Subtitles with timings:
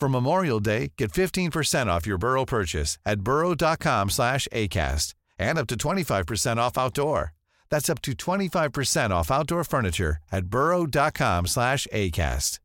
[0.00, 5.66] For Memorial Day, get 15% off your Burrow purchase at burrow.com slash ACAST and up
[5.68, 7.32] to 25% off outdoor.
[7.70, 12.60] That's up to 25% off outdoor furniture at burrow.com slash ACAST.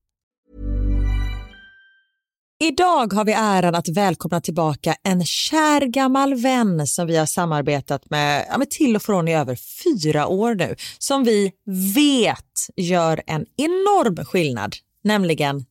[2.64, 8.10] Idag har vi äran att välkomna tillbaka en kär gammal vän som vi har samarbetat
[8.10, 11.52] med, ja, med till och från i över fyra år nu, som vi
[11.96, 15.66] vet gör en enorm skillnad, nämligen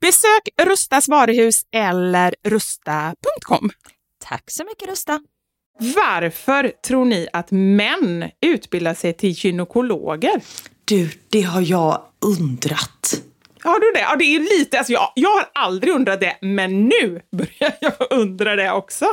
[0.00, 3.70] Besök Rustas varuhus eller rusta.com.
[4.24, 5.20] Tack så mycket Rusta.
[5.78, 10.40] Varför tror ni att män utbildar sig till gynekologer?
[10.84, 13.22] Du, det har jag undrat.
[13.62, 14.00] Har du det?
[14.00, 17.92] Ja, det är lite, alltså jag, jag har aldrig undrat det, men nu börjar jag
[18.10, 19.06] undra det också.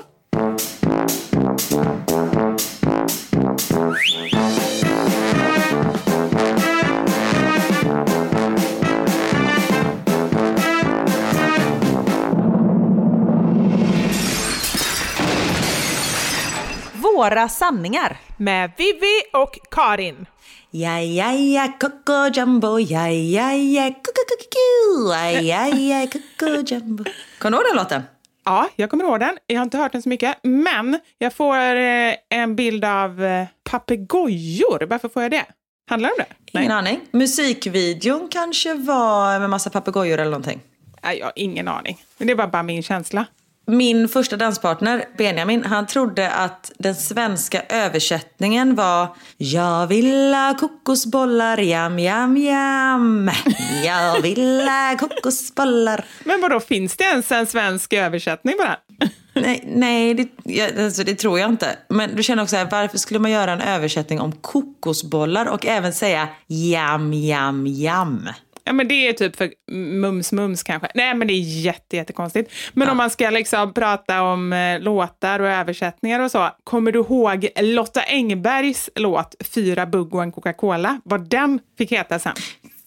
[17.23, 18.17] Våra sanningar.
[18.37, 20.25] Med Vivi och Karin.
[20.71, 27.03] Ja, ja, ja, Coco Jumbo, ja, ja, ja, Coco ja, ja, ja, Coco Jumbo.
[27.39, 28.01] Kommer du ihåg den låten?
[28.45, 29.37] Ja, jag kommer ihåg den.
[29.47, 33.47] Jag har inte hört den så mycket, men jag får eh, en bild av eh,
[33.63, 34.85] papegojor.
[34.89, 35.45] Varför får jag det?
[35.89, 36.59] Handlar det om det?
[36.59, 36.99] Ingen aning.
[37.11, 40.61] Musikvideon kanske var med massa papegojor eller någonting.
[41.03, 42.03] Nej, jag har ingen aning.
[42.17, 43.25] Men det var bara min känsla.
[43.65, 51.57] Min första danspartner, Benjamin, han trodde att den svenska översättningen var Jag vill ha kokosbollar,
[51.57, 53.31] jam, jam, jam.
[53.86, 56.06] Jag vill ha kokosbollar.
[56.24, 59.10] Men vadå, finns det ens en svensk översättning på den?
[59.44, 61.75] Nej, nej det, ja, alltså, det tror jag inte.
[61.89, 65.94] Men du känner också här, varför skulle man göra en översättning om kokosbollar och även
[65.94, 68.30] säga jam, jam, jam?
[68.65, 70.92] Ja, men det är typ för mums mums kanske.
[70.95, 72.51] Nej, men det är jätte, jättekonstigt.
[72.74, 76.49] Men om man ska liksom prata om eh, låtar och översättningar och så.
[76.64, 81.02] Kommer du ihåg Lotta Engbergs låt Fyra bugg och en Coca-Cola?
[81.06, 82.33] Vad den fick heta sen?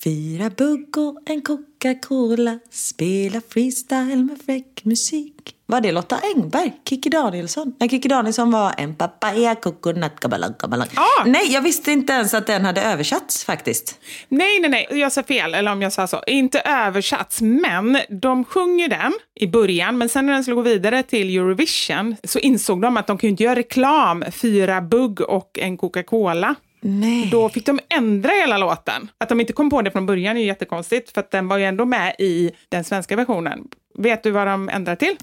[0.05, 6.73] Fyra bugg och en Coca-Cola Spela freestyle med fräck musik Var det Lotta Engberg?
[6.89, 7.75] Kikki Danielsson?
[7.79, 10.89] Nej, Kikki Danielsson var en papaya coconut kabalang kabalang.
[10.95, 11.25] Ah!
[11.25, 13.99] Nej, jag visste inte ens att den hade översatts faktiskt.
[14.29, 16.23] Nej, nej, nej, jag sa fel, eller om jag sa så.
[16.27, 21.03] Inte översatts, men de sjunger den i början, men sen när den skulle gå vidare
[21.03, 25.77] till Eurovision så insåg de att de kunde inte göra reklam, fyra bugg och en
[25.77, 26.55] Coca-Cola.
[26.89, 27.29] Nej.
[27.31, 29.11] Då fick de ändra hela låten.
[29.19, 31.59] Att de inte kom på det från början är ju jättekonstigt, för att den var
[31.59, 33.69] ju ändå med i den svenska versionen.
[33.99, 35.17] Vet du vad de ändrar till?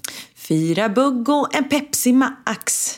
[0.48, 2.94] Fyra bugg och en Pepsi Max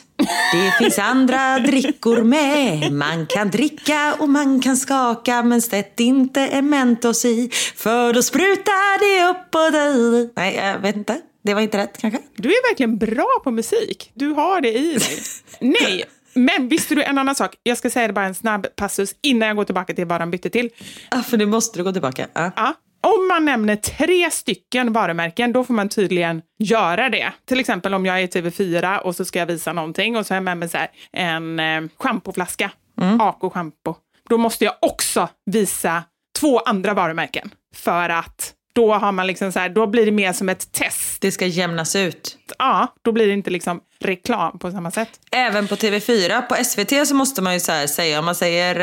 [0.51, 6.41] Det finns andra drickor med Man kan dricka och man kan skaka Men sätt inte
[6.41, 11.21] en Mentos i För då sprutar det upp på dig Nej, jag vet inte.
[11.43, 12.19] Det var inte rätt kanske?
[12.35, 14.11] Du är verkligen bra på musik.
[14.13, 15.19] Du har det i dig.
[15.59, 16.03] Nej,
[16.37, 17.55] men visste du en annan sak?
[17.63, 20.31] Jag ska säga det bara en snabb passus innan jag går tillbaka till vad de
[20.31, 20.69] bytte till.
[21.11, 22.27] Ja, för nu måste du gå tillbaka.
[22.33, 22.51] Ja.
[22.55, 22.73] Ja.
[23.01, 27.31] Om man nämner tre stycken varumärken, då får man tydligen göra det.
[27.45, 30.33] Till exempel om jag är i TV4 och så ska jag visa någonting och så
[30.33, 33.21] har jag med mig så här, en eh, schampoflaska, Mm.
[33.21, 33.95] Ako schampo.
[34.29, 36.03] Då måste jag också visa
[36.39, 37.51] två andra varumärken.
[37.75, 41.21] För att då har man liksom så här, då blir det mer som ett test.
[41.21, 42.37] Det ska jämnas ut.
[42.59, 45.09] Ja, då blir det inte liksom reklam på samma sätt.
[45.31, 48.75] Även på TV4, på SVT så måste man ju så säga, om man säger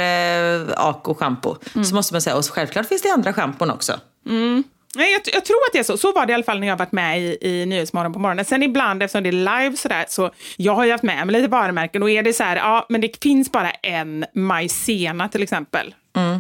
[0.61, 1.85] eh, Ako schampo, Mm.
[1.85, 4.01] så måste man säga, och självklart finns det andra schampon också.
[4.97, 5.97] Nej, jag, jag tror att det är så.
[5.97, 8.45] Så var det i alla fall när jag varit med i, i Nyhetsmorgon på morgonen.
[8.45, 9.33] Sen ibland, eftersom det är
[9.63, 12.03] live sådär, så jag har ju haft med mig lite varumärken.
[12.03, 15.95] Och är det så här, ja, men det finns bara en Maizena till exempel.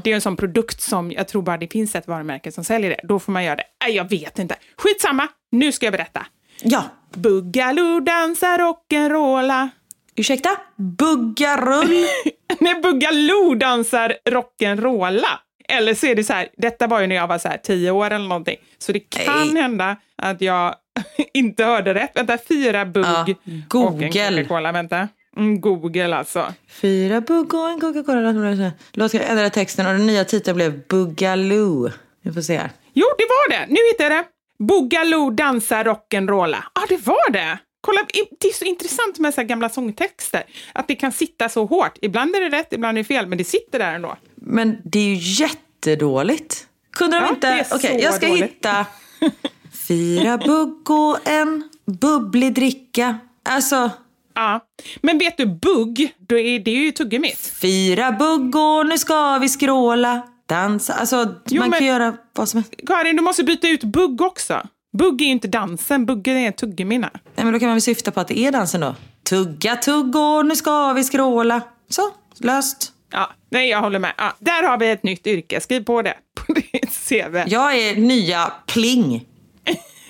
[0.05, 2.91] Det är en sån produkt som jag tror bara det finns ett varumärke som säljer
[2.91, 3.01] det.
[3.03, 3.65] Då får man göra det.
[3.85, 4.57] Nej, jag vet inte.
[4.79, 6.27] Skitsamma, nu ska jag berätta.
[6.63, 9.69] Ja, Boogaloo dansar rock'n'rolla.
[10.17, 10.51] ursäkta?
[10.77, 12.07] Buggarull?
[12.61, 15.39] Nej, Boogaloo dansar rock'n'rolla.
[15.69, 17.91] Eller så är det så här, detta var ju när jag var så här tio
[17.91, 18.57] år eller någonting.
[18.79, 19.63] Så det kan Nej.
[19.63, 20.75] hända att jag
[21.35, 22.11] inte hörde rätt.
[22.15, 24.73] Vänta, fyra bugg Ja, och en Coca-Cola.
[24.73, 25.09] Vänta.
[25.37, 26.53] Mm, Google alltså.
[26.69, 28.73] Fyra bugg och en Coca-Cola.
[28.93, 31.91] Låt jag ändra texten och den nya titeln blev Buggaloo.
[32.23, 32.71] Vi får se här.
[32.93, 33.67] Jo, det var det.
[33.69, 34.29] Nu hittade jag det.
[34.65, 36.57] Boogaloo dansar rock'n'rolla.
[36.75, 37.59] Ja, ah, det var det.
[37.81, 38.01] Kolla,
[38.41, 40.43] det är så intressant med så här gamla sångtexter.
[40.73, 41.99] Att det kan sitta så hårt.
[42.03, 44.17] Ibland är det rätt, ibland är det fel, men det sitter där ändå.
[44.35, 46.67] Men det är ju jättedåligt.
[46.93, 47.67] Kunde de Ja, inte...
[47.75, 48.45] Okej, så jag ska dåligt.
[48.45, 48.87] hitta
[49.89, 53.19] fyra bugg och en bubblig dricka.
[53.43, 53.91] Alltså,
[54.35, 54.61] Ja.
[55.03, 57.53] Men vet du, bugg, då är, det är ju tuggummit.
[57.61, 60.23] fyra bugg och nu ska vi skråla.
[60.49, 60.95] Dansa.
[60.95, 62.75] Alltså, Jo, man kan göra vad som helst.
[62.87, 64.63] Karin, du måste byta ut bugg också.
[64.99, 67.11] Bugg är ju inte dansen, bugg är tuggummina.
[67.13, 68.95] Nej, men då kan man väl syfta på att det är dansen då.
[69.29, 71.61] Tugga tugg och nu ska vi skråla.
[71.89, 72.03] Så,
[72.41, 72.93] löst.
[73.13, 74.13] Ja, nej, jag håller med.
[74.17, 75.61] Ja, där har vi ett nytt yrke.
[75.61, 76.15] Skriv på det
[76.47, 77.37] på ditt CV.
[77.47, 79.27] Jag är nya Pling.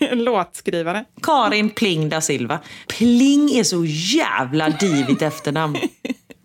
[0.12, 1.04] Låtskrivare.
[1.22, 2.58] Karin Pling da Silva.
[2.86, 5.76] Pling är så jävla divigt efternamn.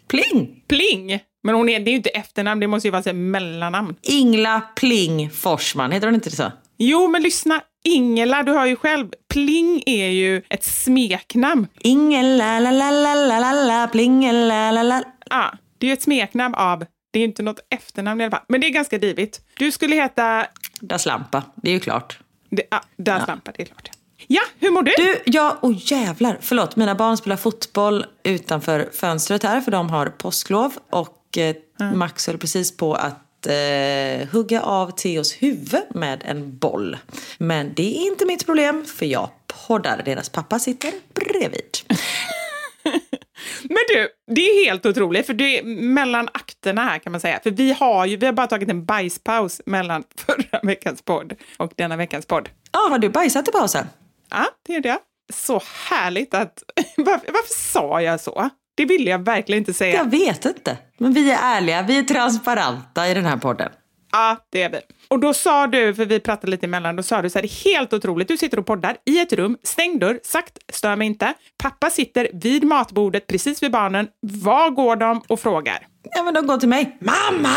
[0.07, 0.63] Pling!
[0.67, 1.19] Pling!
[1.43, 3.95] Men hon är, det är ju inte efternamn, det måste ju vara så mellannamn.
[4.01, 6.51] Ingla Pling Forsman, heter hon inte så?
[6.77, 7.61] Jo, men lyssna.
[7.83, 9.07] Ingela, du har ju själv.
[9.33, 11.67] Pling är ju ett smeknamn.
[11.79, 15.03] Ingela la la la la la la Pling la la la.
[15.29, 16.85] Ja, det är ju ett smeknamn av...
[17.11, 18.45] Det är ju inte något efternamn i alla fall.
[18.47, 19.41] Men det är ganska divigt.
[19.57, 20.45] Du skulle heta...
[20.81, 22.19] Da Slampa, det är ju klart.
[22.49, 23.89] Det, ja, där stampar det klart.
[24.27, 24.91] Ja, hur mår du?
[24.97, 26.37] Du, ja, oh jävlar.
[26.41, 30.73] Förlåt, mina barn spelar fotboll utanför fönstret här för de har påsklov.
[30.89, 31.55] Och eh,
[31.93, 36.97] Max höll precis på att eh, hugga av Theos huvud med en boll.
[37.37, 39.29] Men det är inte mitt problem för jag
[39.67, 40.01] poddar.
[40.05, 41.77] Deras pappa sitter bredvid.
[43.63, 46.29] Men du, det är helt otroligt, för det är mellan
[46.59, 47.39] akterna här kan man säga.
[47.43, 51.71] För vi har ju, vi har bara tagit en bajspaus mellan förra veckans podd och
[51.75, 52.49] denna veckans podd.
[52.71, 53.87] Ja, har du bajsat i pausen?
[54.29, 54.97] Ja, det är det.
[55.33, 56.63] Så härligt att...
[56.97, 58.49] Varför, varför sa jag så?
[58.77, 59.95] Det ville jag verkligen inte säga.
[59.95, 60.77] Jag vet inte.
[60.97, 63.71] Men vi är ärliga, vi är transparenta i den här podden.
[64.11, 64.79] Ja, det är vi.
[65.07, 67.47] Och då sa du, för vi pratade lite emellan, då sa du så här, det
[67.47, 68.27] är helt otroligt.
[68.27, 71.33] Du sitter och poddar i ett rum, stängd dörr, sagt stör mig inte.
[71.57, 74.07] Pappa sitter vid matbordet precis vid barnen.
[74.21, 75.87] Var går de och frågar?
[76.15, 76.97] Ja, men de går till mig.
[77.01, 77.55] Mamma!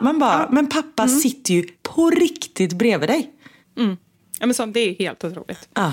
[0.00, 3.30] Man bara, men pappa sitter ju på riktigt bredvid dig.
[4.40, 5.68] Ja, men sånt, det är helt otroligt.
[5.74, 5.92] Ja.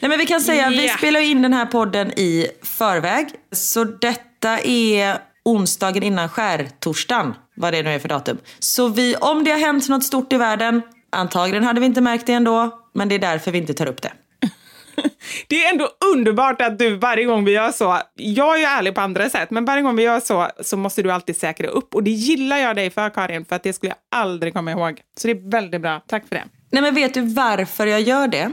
[0.00, 0.96] Nej, men vi kan säga, vi Ja.
[0.96, 3.28] spelar in den här podden i förväg.
[3.52, 8.38] Så detta är onsdagen innan skärtorsdagen, vad det nu är för datum.
[8.58, 12.26] Så vi, om det har hänt något stort i världen, antagligen hade vi inte märkt
[12.26, 14.12] det ändå, men det är därför vi inte tar upp det.
[15.48, 18.94] Det är ändå underbart att du varje gång vi gör så, jag är ju ärlig
[18.94, 21.94] på andra sätt, men varje gång vi gör så så måste du alltid säkra upp.
[21.94, 25.00] Och det gillar jag dig för Karin, för att det skulle jag aldrig komma ihåg.
[25.16, 26.02] Så det är väldigt bra.
[26.06, 26.44] Tack för det.
[26.70, 28.50] Nej, men vet du varför jag gör det?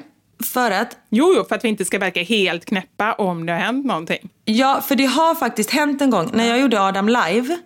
[0.53, 3.59] För att Jo, jo, för att vi inte ska verka helt knäppa om det har
[3.59, 4.29] hänt någonting.
[4.45, 6.29] Ja, för det har faktiskt hänt en gång.
[6.33, 7.57] När jag gjorde Adam live,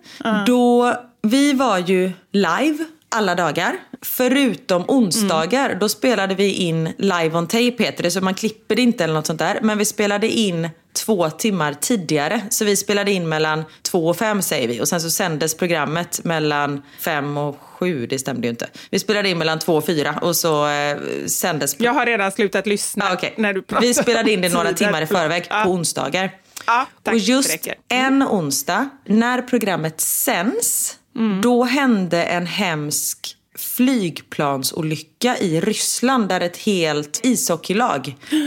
[0.46, 3.76] då, vi var ju live alla dagar.
[4.02, 8.10] Förutom onsdagar, då spelade vi in live on tape heter det.
[8.10, 9.58] Så man klipper det inte eller något sånt där.
[9.62, 12.40] Men vi spelade in två timmar tidigare.
[12.50, 14.80] Så vi spelade in mellan två och fem säger vi.
[14.80, 18.06] Och sen så sändes programmet mellan fem och sju.
[18.06, 18.68] Det stämde ju inte.
[18.90, 20.96] Vi spelade in mellan två och fyra och så eh,
[21.26, 23.34] sändes Jag har redan slutat lyssna Ah, okej.
[23.36, 25.62] när du pratar Vi spelade in det några timmar i förväg Ja.
[25.64, 26.30] på onsdagar.
[26.66, 27.14] Ja, tack.
[27.14, 31.40] och just en onsdag, när programmet sänds, Mm.
[31.40, 38.16] då hände en hemsk flygplansolycka i Ryssland där ett helt ishockeylag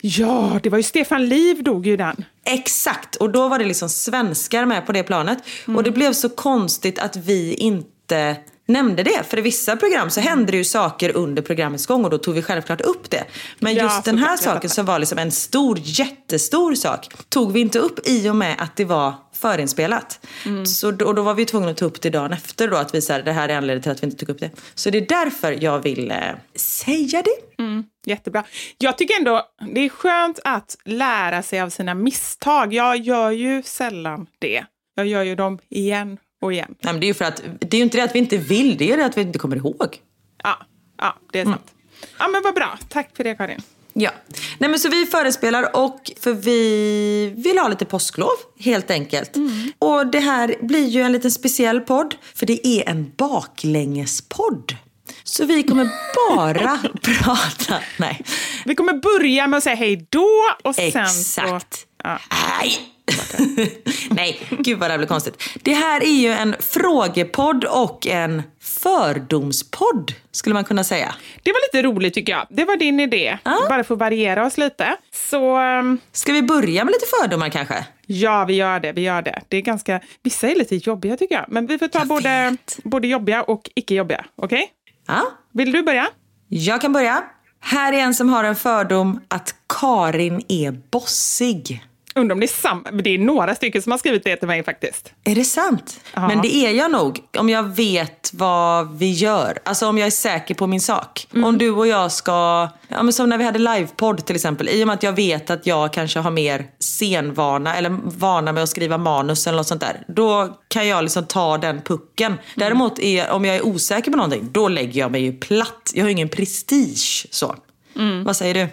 [0.00, 2.24] Ja, det var ju Stefan Liv dog ju den.
[2.44, 5.38] Exakt, och då var det liksom svenskar med på det planet.
[5.66, 8.36] Och det blev så konstigt att vi inte
[8.66, 9.22] nämnde det.
[9.28, 12.34] För i vissa program så hände det ju saker under programmets gång och då tog
[12.34, 13.24] vi självklart upp det.
[13.58, 17.60] Men Ja, just den här saken som var liksom en stor, jättestor sak tog vi
[17.60, 20.26] inte upp i och med att det var förinspelat.
[20.46, 20.66] Mm.
[20.66, 23.02] Så och då var vi tvungna att ta upp det dagen efter då att vi
[23.02, 24.50] sa det här är anledningen till att vi inte tog upp det.
[24.74, 26.16] Så det är därför jag vill eh,
[26.54, 27.62] säga det.
[28.06, 28.44] Jättebra.
[28.78, 29.42] Jag tycker ändå
[29.74, 32.72] det är skönt att lära sig av sina misstag.
[32.72, 34.64] Jag gör ju sällan det.
[34.96, 36.74] Jag gör ju dem igen och igen.
[36.80, 38.76] Nej, men det är ju för att det är inte det att vi inte vill,
[38.76, 39.98] det är det att vi inte kommer ihåg.
[40.42, 40.56] Ja,
[40.98, 41.74] ja det är sant.
[42.18, 42.78] Ja, men vad bra.
[42.88, 43.62] Tack för det, Karin.
[43.92, 44.10] Ja,
[44.58, 49.32] nej men så vi förespelar och för vi vill ha lite påsklov helt enkelt.
[49.78, 54.76] Och det här blir ju en liten speciell podd för det är en baklängespodd.
[55.24, 55.88] Så vi kommer
[56.30, 58.24] bara prata, nej,
[58.64, 60.28] Vi kommer börja med att säga hej då
[60.64, 61.40] och sen så...
[61.40, 61.86] exakt.
[62.04, 62.18] Ja.
[62.60, 62.95] Nej.
[64.10, 65.42] nej, gud vad det här blir konstigt.
[65.62, 71.14] Det här är ju en frågepodd och en fördomspodd skulle man kunna säga.
[71.42, 72.46] Det var lite roligt tycker jag.
[72.50, 73.38] Det var din idé.
[73.68, 74.96] Bara för att variera oss lite.
[75.30, 77.86] Så ehm, Ska vi börja med lite fördomar kanske?
[78.06, 78.92] ja, vi gör det.
[78.92, 79.42] Vi gör det.
[79.48, 80.00] Det är ganska...
[80.22, 81.44] Vissa är lite jobbiga tycker jag.
[81.48, 82.78] Men vi får ta Jag både, vet.
[82.84, 84.24] både jobbiga och icke jobbiga.
[84.36, 84.68] Okej?
[85.06, 85.22] Ja,
[85.52, 86.08] Vill du börja?
[86.48, 87.24] Jag kan börja.
[87.60, 91.84] Här är en som har en fördom att Karin är bossig.
[92.16, 92.90] Undrar om det är samma.
[92.90, 95.12] Det är några stycken som har skrivit det till mig faktiskt.
[95.24, 96.00] Är det sant?
[96.14, 96.28] Ja.
[96.28, 97.20] Men det är jag nog.
[97.38, 99.58] Om jag vet vad vi gör.
[99.64, 101.26] Alltså om jag är säker på min sak.
[101.32, 101.44] Mm.
[101.44, 104.68] Om du och jag ska, ja, men som när vi hade livepodd till exempel.
[104.68, 108.62] I och med att jag vet att jag kanske har mer scenvana eller vana med
[108.62, 110.04] att skriva manus eller något sånt där.
[110.08, 112.32] Då kan jag liksom ta den pucken.
[112.32, 112.42] Mm.
[112.54, 115.92] Däremot är, om jag är osäker på någonting, då lägger jag mig ju platt.
[115.94, 117.56] Jag har ingen prestige så.
[117.96, 118.24] Mm.
[118.24, 118.68] Vad säger du?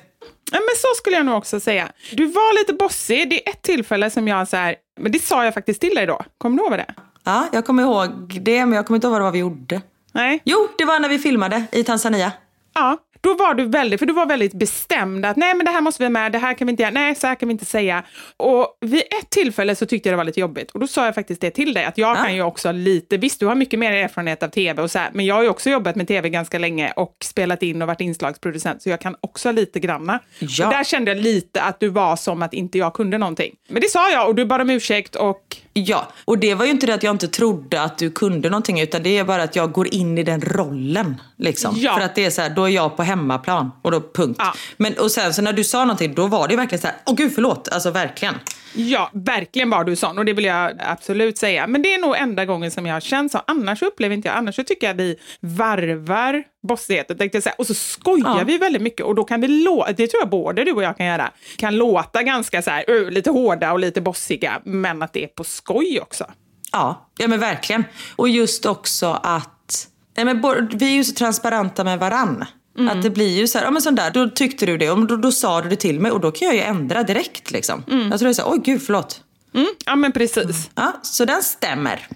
[0.54, 1.92] Ja, men så skulle jag nog också säga.
[2.12, 3.30] Du var lite bossig.
[3.30, 6.06] Det är ett tillfälle som jag så här, men det sa jag faktiskt till dig
[6.06, 6.22] då.
[6.38, 6.94] Kommer du ihåg det?
[7.24, 8.10] Ja, jag kommer ihåg
[8.42, 9.82] det, men jag kommer inte ihåg vad det var vi gjorde.
[10.12, 10.42] Nej?
[10.44, 12.32] Jo, det var när vi filmade i Tanzania.
[12.74, 15.82] Ja, då var du väldigt, för du var väldigt bestämd att nej men det här
[15.82, 17.66] måste vi med, det här kan vi inte göra, nej så här kan vi inte
[17.66, 18.04] säga.
[18.38, 21.16] Och vid ett tillfälle så tyckte jag det var lite jobbigt och då sa jag
[21.16, 22.24] faktiskt det till dig att jag Ja.
[22.24, 25.10] kan ju också lite, visst du har mycket mer erfarenhet av tv och så här,
[25.14, 28.02] men jag har ju också jobbat med tv ganska länge och spelat in och varit
[28.02, 30.20] inslagsproducent så jag kan också lite granna.
[30.40, 30.68] Ja.
[30.68, 33.56] Och där kände jag lite att du var som att inte jag kunde någonting.
[33.70, 36.72] Men det sa jag och du bad om ursäkt och Ja, och det var ju
[36.72, 39.56] inte det att jag inte trodde att du kunde någonting utan det är bara att
[39.56, 41.22] jag går in i den rollen.
[41.38, 41.76] Liksom.
[41.78, 41.94] Ja.
[41.96, 44.36] För att det är så här, då är jag på hemmaplan och då punkt.
[44.40, 44.54] Ja.
[44.78, 46.96] Men, och sen så när du sa någonting då var det ju verkligen så här,
[47.06, 48.36] åh gud förlåt, alltså verkligen.
[48.76, 51.68] Ja, verkligen var du sån och det vill jag absolut säga.
[51.68, 53.42] Men det är nog enda gången som jag har känt så.
[53.48, 57.18] Annars upplever inte jag, annars så tycker jag vi varvar bossigheten.
[57.18, 57.56] Tänkte jag säga.
[57.58, 58.44] Och så skojar Ja.
[58.48, 60.98] vi väldigt mycket och då kan det låta, det tror jag både du och jag
[60.98, 65.14] kan göra, kan låta ganska så här, ö, lite hårda och lite bossiga, men att
[65.14, 66.26] det är på skoj också.
[66.72, 67.84] Ja, ja men verkligen.
[68.16, 72.46] Och just också att, nej men, vi är ju så transparenta med varann.
[72.90, 75.08] Att det blir ju så här, ja men sån där, då tyckte du det och
[75.08, 77.84] då, då sa du det till mig och då kan jag ju ändra direkt liksom.
[77.88, 79.22] Jag tror det är så här, oj gud förlåt.
[79.54, 80.70] Mm, ja, men precis.
[80.76, 82.08] Ja, så den stämmer.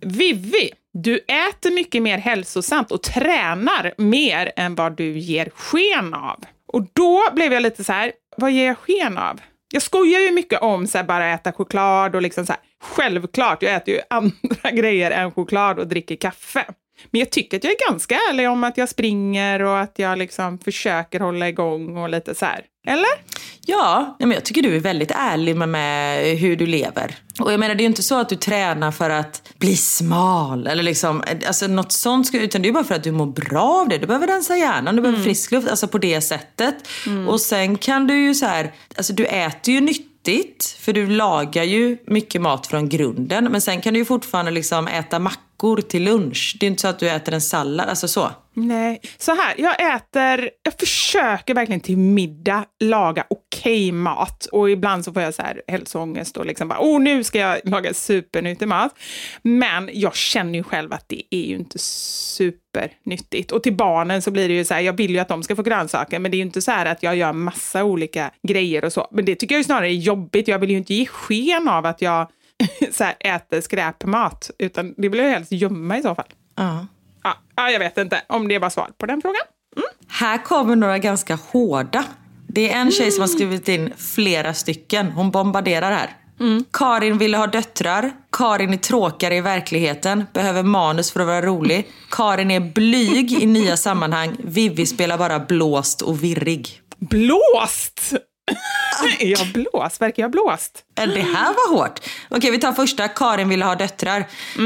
[0.00, 6.44] Vivi, du äter mycket mer hälsosamt och tränar mer än vad du ger sken av.
[6.72, 9.40] Och då blev jag lite så här, vad ger jag sken av?
[9.72, 13.62] Jag skojar ju mycket om så här, bara äta choklad och liksom så här, självklart,
[13.62, 16.64] jag äter ju andra grejer än choklad och dricker kaffe.
[17.10, 20.18] Men jag tycker att jag är ganska ärlig om att jag springer och att jag
[20.18, 22.60] liksom försöker hålla igång och lite så här.
[22.86, 23.10] Eller?
[23.68, 27.16] Ja, men jag tycker du är väldigt ärlig med, med hur du lever.
[27.40, 30.66] Och jag menar det är ju inte så att du tränar för att bli smal
[30.66, 32.26] eller liksom, alltså något sånt.
[32.26, 33.98] Ska, utan det är bara för att du mår bra av det.
[33.98, 36.74] Du behöver rensa hjärnan, du behöver frisk luft, alltså på det sättet.
[37.28, 40.15] Och sen kan du ju så här, alltså du äter ju nyttigt
[40.80, 43.44] för du lagar ju mycket mat från grunden.
[43.44, 46.56] Men sen kan du ju fortfarande liksom äta mackor till lunch.
[46.60, 48.30] Det är inte så att du äter en sallad, alltså så.
[48.54, 53.24] Nej, så här, jag äter, jag försöker verkligen till middag laga
[53.66, 57.24] okej mat och ibland så får jag så här hälsoångest och liksom bara, oh nu
[57.24, 58.94] ska jag laga supernyttig mat.
[59.42, 63.52] Men jag känner ju själv att det är ju inte supernyttigt.
[63.52, 65.56] Och till barnen så blir det ju så här, jag vill ju att de ska
[65.56, 68.84] få grönsaker, men det är ju inte så här att jag gör massa olika grejer
[68.84, 69.08] och så.
[69.10, 71.86] Men det tycker jag ju snarare är jobbigt, jag vill ju inte ge sken av
[71.86, 72.28] att jag
[72.92, 76.28] så här, äter skräpmat, utan det vill jag helst gömma i så fall.
[76.56, 76.86] Ja.
[77.22, 79.42] Ja, ja, jag vet inte om det var svar på den frågan.
[80.08, 82.04] Här kommer några ganska hårda.
[82.48, 85.06] Det är en tjej som har skrivit in flera stycken.
[85.10, 86.10] Hon bombarderar här.
[86.72, 88.12] Karin ville ha döttrar.
[88.32, 90.24] Karin är tråkigare i verkligheten.
[90.32, 91.88] Behöver manus för att vara rolig.
[92.10, 94.36] Karin är blyg i nya sammanhang.
[94.38, 96.80] Vivi spelar bara blåst och virrig.
[96.98, 98.12] Blåst!
[99.20, 100.00] är jag blåst?
[100.00, 100.84] Verkar jag blåst?
[100.98, 102.00] Äh, Det här var hårt.
[102.28, 103.08] Okej, vi tar första.
[103.08, 104.24] Karin ville ha döttrar.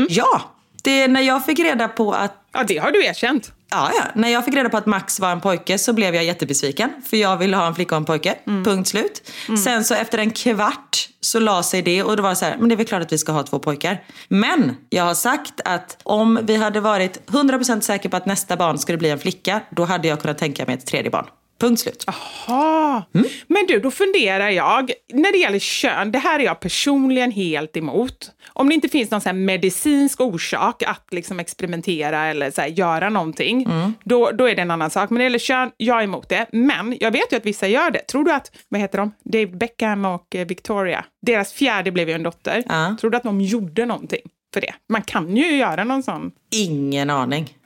[0.08, 0.40] Ja,
[0.82, 3.52] Det är när jag fick reda på att Ja, det har du erkänt.
[3.70, 4.04] Ja, ja.
[4.14, 6.90] När jag fick reda på att Max var en pojke så blev jag jättebesviken.
[7.06, 8.35] För jag ville ha en flicka och en pojke.
[8.64, 9.30] Punkt slut.
[9.64, 12.68] Sen så efter en kvart så la sig det och det var så här, men
[12.68, 14.02] det är väl klart att vi ska ha två pojkar.
[14.28, 18.78] Men jag har sagt att om vi hade varit 100% säkra på att nästa barn
[18.78, 21.26] skulle bli en flicka, då hade jag kunnat tänka mig ett tredje barn.
[21.60, 22.04] Punkt slut.
[22.06, 23.02] Jaha.
[23.46, 24.92] Men du, då funderar jag.
[25.12, 28.30] När det gäller kön, det här är jag personligen helt emot.
[28.52, 33.66] Om det inte finns någon så medicinsk orsak att liksom experimentera eller så göra någonting,
[34.04, 35.10] då, då är det en annan sak.
[35.10, 36.46] Men när det gäller kön, jag är emot det.
[36.52, 37.98] Men jag vet ju att vissa gör det.
[37.98, 39.12] Tror du att, vad heter de?
[39.24, 42.62] David Beckham och eh, Victoria, deras fjärde blev ju en dotter.
[42.68, 42.96] Ja.
[43.00, 44.22] Tror du att de gjorde någonting
[44.54, 44.74] för det?
[44.88, 46.32] Man kan ju göra någon sån.
[46.50, 47.56] Ingen aning.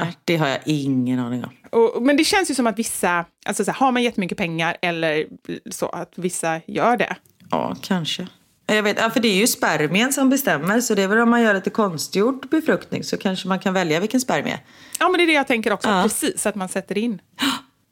[0.00, 1.50] Nej, det har jag ingen aning om.
[1.80, 4.76] Och, men det känns ju som att vissa, alltså så här, har man jättemycket pengar
[4.82, 5.26] eller
[5.70, 7.16] så, att vissa gör det.
[7.50, 8.26] Ja, kanske.
[8.66, 11.30] Jag vet, ja, för det är ju spermien som bestämmer, så det är väl om
[11.30, 14.60] man gör lite konstgjord befruktning så kanske man kan välja vilken spermie.
[15.00, 16.02] Ja, men det är det jag tänker också, Ja.
[16.02, 17.20] precis, att man sätter in.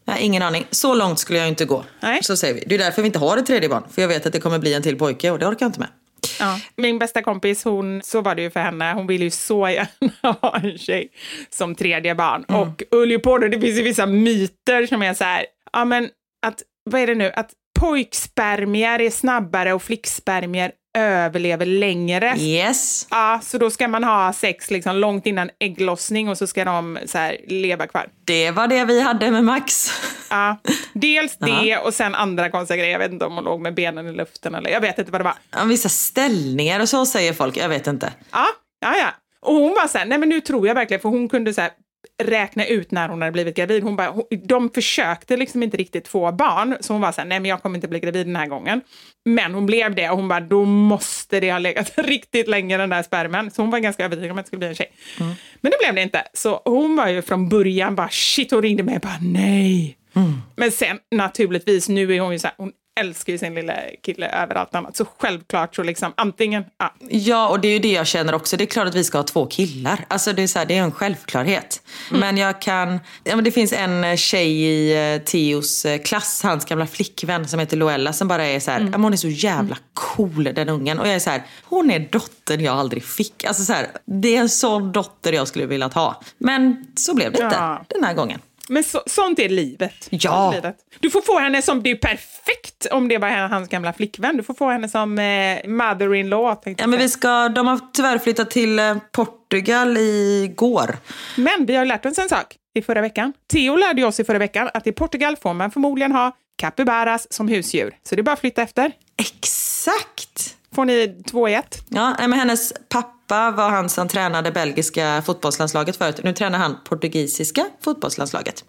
[0.06, 0.66] Har ingen aning.
[0.70, 1.84] Så långt skulle jag inte gå.
[2.00, 2.22] Nej.
[2.22, 2.64] Så säger vi.
[2.66, 3.82] Det är därför vi inte har ett tredje barn.
[3.90, 5.80] För jag vet att det kommer bli en till pojke och det orkar jag inte
[5.80, 5.88] med.
[6.40, 6.60] Ja.
[6.76, 10.32] Min bästa kompis, hon, så var det ju för henne, hon ville ju så gärna
[10.42, 11.08] ha en tjej
[11.50, 12.44] som tredje barn.
[12.44, 16.08] Och ju på det, det finns ju vissa myter som är så här, ja men
[16.46, 22.34] att, vad är det nu, att pojkspermier är snabbare och flickspermier överlever längre.
[22.38, 23.06] Yes.
[23.10, 26.98] Ja, så då ska man ha sex liksom långt innan ägglossning och så ska de
[27.06, 28.06] så här leva kvar.
[28.24, 29.90] Det var det vi hade med Max.
[30.30, 30.56] Ja,
[30.92, 32.92] dels det och sen andra konstiga grejer.
[32.92, 35.20] Jag vet inte om hon låg med benen i luften eller jag vet inte vad
[35.20, 35.34] det var.
[35.50, 37.56] Ja, Vissa ställningar och så säger folk.
[37.56, 38.12] Jag vet inte.
[38.32, 38.46] Ja,
[38.80, 39.08] ja, ja.
[39.40, 41.60] Och hon var så här, nej men nu tror jag verkligen, för hon kunde så
[41.60, 41.70] här
[42.22, 43.82] räkna ut när hon hade blivit gravid.
[43.82, 44.14] Hon bara,
[44.44, 47.62] de försökte liksom inte riktigt få barn, så hon var så här, nej men jag
[47.62, 48.80] kommer inte bli gravid den här gången.
[49.24, 52.88] Men hon blev det och hon bara, då måste det ha legat riktigt länge den
[52.90, 53.50] där spermen.
[53.50, 54.92] Så hon var ganska övertygad om att det skulle bli en tjej.
[55.60, 56.22] Men det blev det inte.
[56.32, 59.96] Så hon var ju från början bara, shit, hon ringde mig och bara, nej.
[60.56, 64.28] Men sen naturligtvis, nu är hon ju så här, hon älskar ju sin lilla kille
[64.28, 64.96] över allt annat.
[64.96, 68.56] Så självklart så liksom antingen, ja, Ja, och det är ju det jag känner också.
[68.56, 70.04] Det är klart att vi ska ha två killar.
[70.08, 71.82] Alltså det är, så här, det är en självklarhet.
[72.10, 73.00] Men jag kan...
[73.24, 77.60] Ja, men det finns en tjej i eh, Theos eh, klass, hans gamla flickvän som
[77.60, 80.98] heter Loella som bara är så här, men hon är så jävla cool den ungen.
[80.98, 83.44] Och jag är så här, hon är dottern jag aldrig fick.
[83.44, 86.20] Alltså så här, det är en sån dotter jag skulle vilja ha.
[86.38, 87.84] Men så blev det inte Ja.
[87.88, 88.40] den här gången.
[88.68, 90.08] Men så, sånt är livet.
[90.10, 90.52] Ja.
[90.54, 90.76] Livet.
[91.00, 94.36] Du får få henne som, det är perfekt om det var hans gamla flickvän.
[94.36, 96.56] Du får få henne som eh, mother-in-law.
[96.64, 100.96] Ja, jag men vi ska, de har tyvärr flyttat till eh, Portugal igår.
[101.36, 103.32] men vi har lärt oss en sak i förra veckan.
[103.52, 107.48] Theo lärde oss i förra veckan att i Portugal får man förmodligen ha capybaras som
[107.48, 107.96] husdjur.
[108.08, 108.92] Så det är bara att flytta efter.
[109.16, 110.56] Exakt!
[110.74, 111.84] Får ni två i ett?
[111.88, 116.20] Ja, men hennes pappa var han som tränade belgiska fotbollslandslaget förut.
[116.24, 118.64] Nu tränar han portugisiska fotbollslandslaget.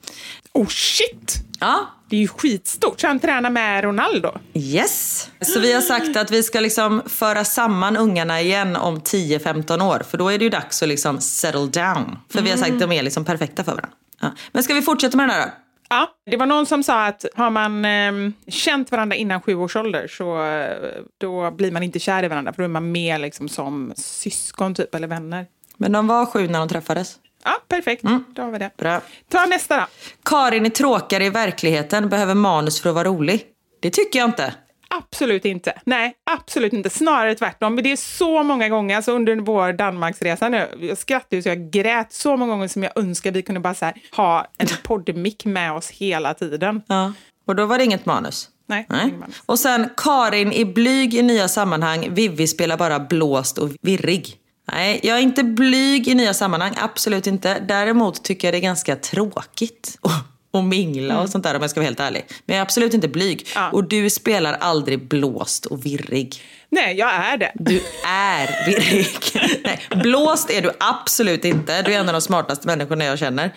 [0.54, 1.36] Oh shit!
[1.60, 3.02] Ja, Det är ju skitstort.
[3.02, 4.32] Så han tränar med Ronaldo.
[4.54, 5.30] yes.
[5.42, 10.04] Så vi har sagt att vi ska liksom föra samman ungarna igen om 10-15 år.
[10.10, 12.18] För då är det ju dags att liksom settle down.
[12.30, 13.90] För vi har sagt att de är liksom perfekta för varandra.
[14.22, 14.32] Ja.
[14.52, 15.52] Men ska vi fortsätta med den här då?
[15.90, 19.76] Ja, det var någon som sa att har man eh, känt varandra innan sju års
[19.76, 23.18] ålder så eh, då blir man inte kär i varandra för då är man mer
[23.20, 25.46] liksom som syskon typ eller vänner.
[25.78, 27.16] Men de var sju när de träffades.
[27.44, 28.04] Ja, perfekt.
[28.28, 28.72] Då har vi det.
[28.78, 29.02] Bra.
[29.30, 29.86] Ta nästa då.
[30.26, 33.44] Karin är tråkigare i verkligheten, behöver manus för att vara rolig.
[33.80, 34.54] Det tycker jag inte.
[34.90, 35.82] Absolut inte.
[35.86, 36.90] Nej, absolut inte.
[36.90, 37.76] Snarare tvärtom.
[37.76, 41.72] Men det är så många gånger, alltså under vår Danmarksresa nu, jag skrattade så jag
[41.72, 45.72] grät så många gånger som jag önskar vi kunde bara här, ha en poddmick med
[45.74, 46.82] oss hela tiden.
[46.88, 47.14] Ja.
[47.48, 48.50] Och då var det inget manus.
[48.66, 49.12] Nej, Nej.
[49.12, 49.42] manus.
[49.46, 52.08] Och sen Karin är blyg i nya sammanhang.
[52.14, 54.36] Vivi spelar bara blåst och virrig.
[54.72, 56.74] Nej, jag är inte blyg i nya sammanhang.
[56.78, 57.60] Absolut inte.
[57.60, 60.00] Däremot tycker jag det är ganska tråkigt
[60.52, 62.26] att mingla och sånt där om jag ska vara helt ärlig.
[62.46, 63.48] Men jag är absolut inte blyg.
[63.56, 63.70] Ja.
[63.72, 66.42] Och du spelar aldrig blåst och virrig.
[66.70, 67.52] Nej, jag är det.
[67.56, 69.08] Du är virrig.
[69.64, 71.82] Nej, blåst är du absolut inte.
[71.82, 73.54] Du är en av de smartaste människorna jag känner.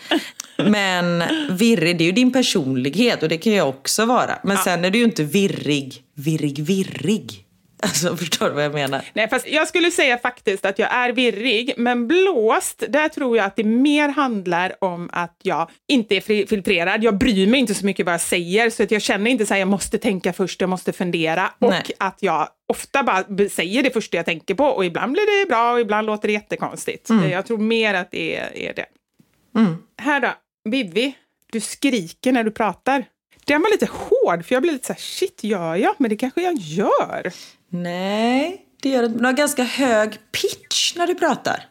[0.59, 4.39] Men virrig, det är ju din personlighet och det kan jag också vara.
[4.45, 7.45] Men sen är du ju inte virrig, virrig, virrig.
[7.83, 9.05] Alltså förstår du vad jag menar?
[9.13, 13.47] Nej, fast jag skulle säga faktiskt att jag är virrig, men blåst, där tror jag
[13.47, 17.05] att det mer handlar om att jag inte är filtrerad.
[17.05, 19.55] Jag bryr mig inte så mycket vad jag säger, så att jag känner inte så
[19.55, 21.51] här, jag måste tänka först, jag måste fundera.
[21.59, 21.83] Och Nej.
[21.99, 25.73] att jag ofta bara säger det första jag tänker på och ibland blir det bra
[25.73, 27.11] och ibland låter det jättekonstigt.
[27.31, 28.87] Jag tror mer att det är, det.
[29.99, 30.29] Här då,
[30.65, 31.13] Vivi,
[31.53, 33.05] du skriker när du pratar.
[33.45, 35.95] Den var lite hård, för jag blev lite så här, shit, gör jag?
[35.99, 37.33] Men det kanske jag gör.
[37.71, 39.19] Nej, det gör det inte.
[39.19, 41.67] Du har ganska hög pitch när du pratar.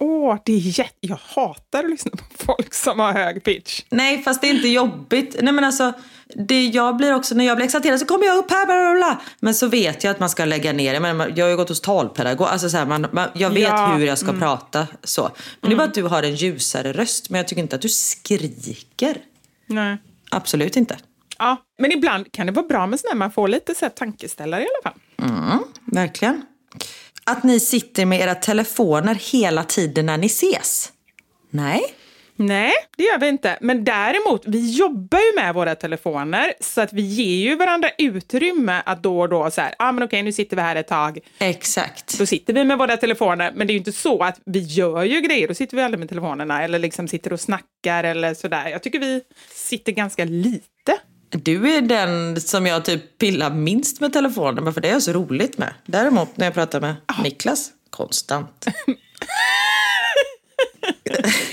[0.00, 0.94] Åh, det är jätte...
[1.00, 3.82] Jag hatar att lyssna på folk som har hög pitch.
[3.90, 5.36] Nej, fast det är inte jobbigt.
[5.40, 5.92] Nej, men alltså,
[6.34, 8.94] det jag blir också, när jag blir exalterad så kommer jag upp här, bla, bla,
[8.94, 9.20] bla.
[9.40, 11.00] Men så vet jag att man ska lägga ner det.
[11.00, 12.46] Men jag har ju gått hos talpedagog.
[12.46, 14.86] Alltså, så här, man, man, jag vet Ja, hur jag ska prata.
[15.04, 15.30] Så.
[15.60, 17.30] Men det är bara att du har en ljusare röst.
[17.30, 19.16] Men jag tycker inte att du skriker.
[19.66, 19.96] Nej.
[20.30, 20.96] Absolut inte.
[21.40, 24.66] Ja, men ibland kan det vara bra med sådär man får lite så tankeställare i
[24.66, 25.00] alla fall.
[25.84, 26.42] Verkligen.
[27.24, 30.92] Att ni sitter med era telefoner hela tiden när ni ses.
[31.50, 31.94] Nej.
[32.36, 33.58] Nej, det gör vi inte.
[33.60, 38.82] Men däremot, vi jobbar ju med våra telefoner så att vi ger ju varandra utrymme
[38.86, 41.18] att då och då så här, ah, men okej, nu sitter vi här ett tag.
[41.38, 42.18] Exakt.
[42.18, 45.04] Då sitter vi med våra telefoner, men det är ju inte så att vi gör
[45.04, 45.48] ju grejer.
[45.48, 48.68] Då sitter vi aldrig med telefonerna eller liksom sitter och snackar eller sådär.
[48.68, 49.22] Jag tycker vi
[49.54, 50.66] sitter ganska lite.
[51.30, 55.02] Du är den som jag typ pillar minst med telefonen, men för det är jag
[55.02, 55.74] så roligt med.
[55.86, 58.66] Däremot när jag pratar med Niklas, konstant.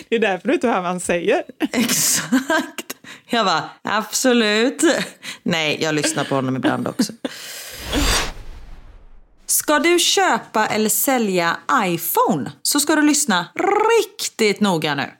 [0.09, 1.43] Det är därför du inte hör vad han säger.
[1.71, 2.95] Exakt.
[3.29, 4.83] Jag bara, absolut.
[5.43, 7.13] Nej, jag lyssnar på honom ibland också.
[9.45, 13.47] Ska du köpa eller sälja iPhone så ska du lyssna
[13.99, 15.11] riktigt noga nu.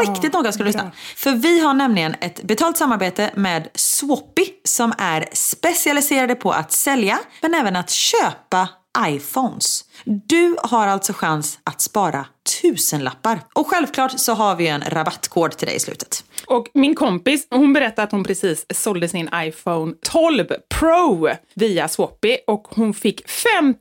[0.00, 0.90] Riktigt noga ska du lyssna.
[1.16, 7.18] För vi har nämligen ett betalt samarbete med Swappy som är specialiserade på att sälja
[7.40, 8.68] men även att köpa
[9.08, 9.84] iPhones.
[10.08, 12.26] Du har alltså chans att spara
[12.62, 13.40] tusenlappar.
[13.54, 16.24] Och självklart så har vi en rabattkod till dig i slutet.
[16.46, 20.46] Och min kompis, hon berättade att hon precis sålde sin iPhone 12
[20.78, 23.74] Pro via Swappy och hon fick 5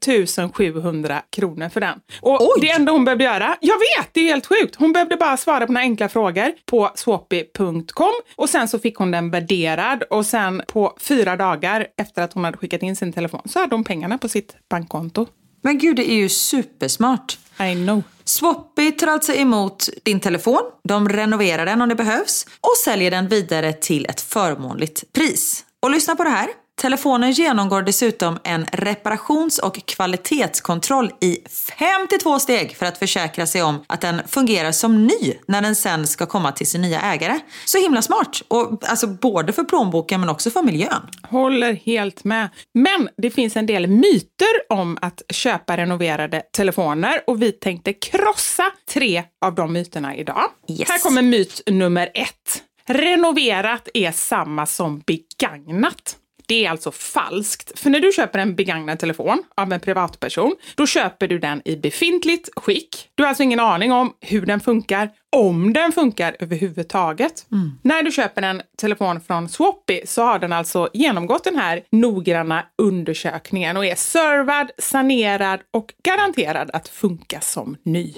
[0.54, 2.00] 700 kronor för den.
[2.22, 2.62] Och Oj!
[2.62, 4.76] det enda hon behövde göra, jag vet, det är helt sjukt.
[4.76, 9.12] Hon behövde bara svara på några enkla frågor på swappy.com och sen så fick hon
[9.12, 13.42] den värderad och sen på fyra dagar efter att hon hade skickat in sin telefon
[13.46, 15.28] så hade hon pengarna på sitt bankkonto.
[15.66, 17.38] Men gud, det är ju supersmart.
[17.60, 18.04] I know.
[18.24, 23.28] Swappy tar alltså emot din telefon, de renoverar den om det behövs och säljer den
[23.28, 25.66] vidare till ett förmånligt pris.
[25.80, 26.50] Och lyssna på det här.
[26.82, 31.38] Telefonen genomgår dessutom en reparations och kvalitetskontroll i
[31.80, 36.08] 52 steg för att försäkra sig om att den fungerar som ny när den sen
[36.08, 37.40] ska komma till sin nya ägare.
[37.66, 38.42] Så himla smart!
[38.48, 41.10] Och alltså både för plånboken men också för miljön.
[41.22, 42.50] Håller helt med.
[42.74, 48.72] Men det finns en del myter om att köpa renoverade telefoner och vi tänkte krossa
[48.94, 50.44] tre av de myterna idag.
[50.70, 50.90] Yes.
[50.90, 52.64] Här kommer myt nummer ett.
[52.88, 56.18] Renoverat är samma som begagnat.
[56.48, 57.80] Det är alltså falskt.
[57.80, 61.76] För när du köper en begagnad telefon av en privatperson, då köper du den i
[61.76, 63.10] befintligt skick.
[63.16, 67.46] Du har alltså ingen aning om hur den funkar, om den funkar överhuvudtaget.
[67.82, 72.66] När du köper en telefon från Swappy så har den alltså genomgått den här noggranna
[72.78, 78.14] undersökningen och är servad, sanerad och garanterad att funka som ny.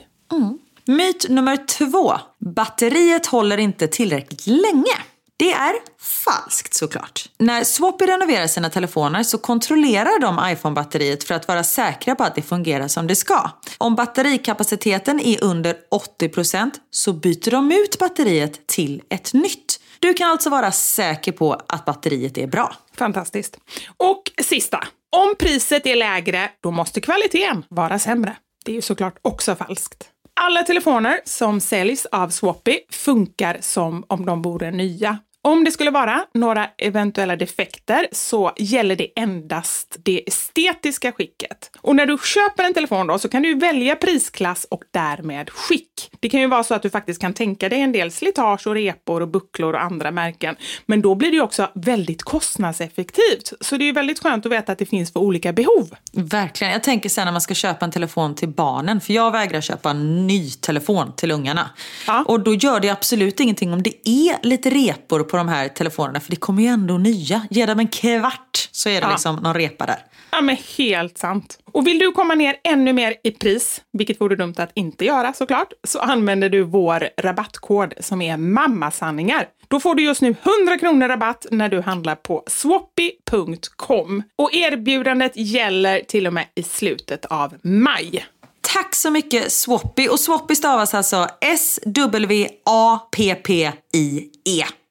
[0.85, 2.13] Myt nummer två.
[2.39, 4.97] Batteriet håller inte tillräckligt länge.
[5.39, 7.30] Det är falskt såklart.
[7.38, 12.36] När Swappy renoverar sina telefoner så kontrollerar de iPhone-batteriet för att vara säkra på att
[12.36, 13.50] det fungerar som det ska.
[13.78, 15.76] Om batterikapaciteten är under
[16.21, 19.80] 80% så byter de ut batteriet till ett nytt.
[20.00, 22.76] Du kan alltså vara säker på att batteriet är bra.
[22.95, 23.58] Fantastiskt.
[23.97, 24.88] Och sista.
[25.15, 28.36] Om priset är lägre, då måste kvaliteten vara sämre.
[28.65, 30.10] Det är ju såklart också falskt.
[30.39, 35.17] Alla telefoner som säljs av Swappy funkar som om de vore nya.
[35.47, 41.71] Om det skulle vara några eventuella defekter så gäller det endast det estetiska skicket.
[41.81, 46.12] Och när du köper en telefon då så kan du välja prisklass och därmed skick.
[46.19, 48.75] Det kan ju vara så att du faktiskt kan tänka dig en del slitage och
[48.75, 50.55] repor och bucklor och andra märken.
[50.86, 53.53] Men då blir det ju också väldigt kostnadseffektivt.
[53.62, 55.95] Så det är ju väldigt skönt att veta att det finns för olika behov.
[56.13, 56.73] Verkligen.
[56.73, 59.01] Jag tänker sen när man ska köpa en telefon till barnen.
[59.01, 61.69] För jag vägrar köpa en ny telefon till ungarna.
[62.07, 62.23] Ja.
[62.27, 66.19] Och då gör det absolut ingenting om det är lite repor på de här telefonerna.
[66.19, 67.47] För det kommer ju ändå nya.
[67.50, 69.12] Ge dem en kvart så är det Ja.
[69.12, 70.00] liksom någon repa där.
[70.32, 71.60] Ja, men helt sant.
[71.71, 75.34] Och vill du komma ner ännu mer i pris, vilket vore dumt att inte göra
[75.34, 79.47] såklart, så använder du vår rabattkod som är mammasanningar.
[79.67, 84.23] Då får du just nu 100 kronor rabatt när du handlar på swappy.com.
[84.36, 88.26] Och erbjudandet gäller till och med i slutet av maj.
[88.62, 90.08] Tack så mycket Swappy.
[90.08, 91.28] Och Swappy stavas alltså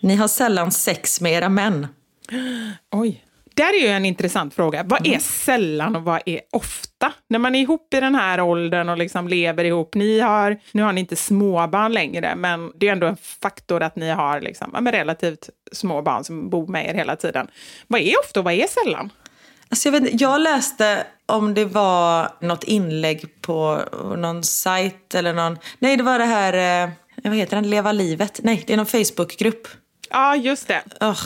[0.00, 1.86] Ni har sällan sex med era män.
[2.92, 3.22] Oj.
[3.54, 4.82] Där är ju en intressant fråga.
[4.82, 7.12] Vad är sällan och vad är ofta?
[7.28, 9.94] När man är ihop i den här åldern och liksom lever ihop.
[9.94, 13.96] Ni har, nu har ni inte småbarn längre, men det är ändå en faktor att
[13.96, 17.46] ni har liksom, relativt små barn som bor med er hela tiden.
[17.86, 19.10] Vad är ofta och vad är sällan?
[19.68, 23.80] Alltså jag, vet, jag läste om det var något inlägg på
[24.16, 25.58] någon sajt eller någon...
[25.78, 26.84] Nej, det var det här...
[26.84, 26.90] Eh,
[27.24, 27.70] vad heter den?
[27.70, 28.40] Leva livet?
[28.42, 29.68] Nej, det är någon Facebookgrupp.
[30.10, 30.82] Ja, just det.
[31.00, 31.16] Ah,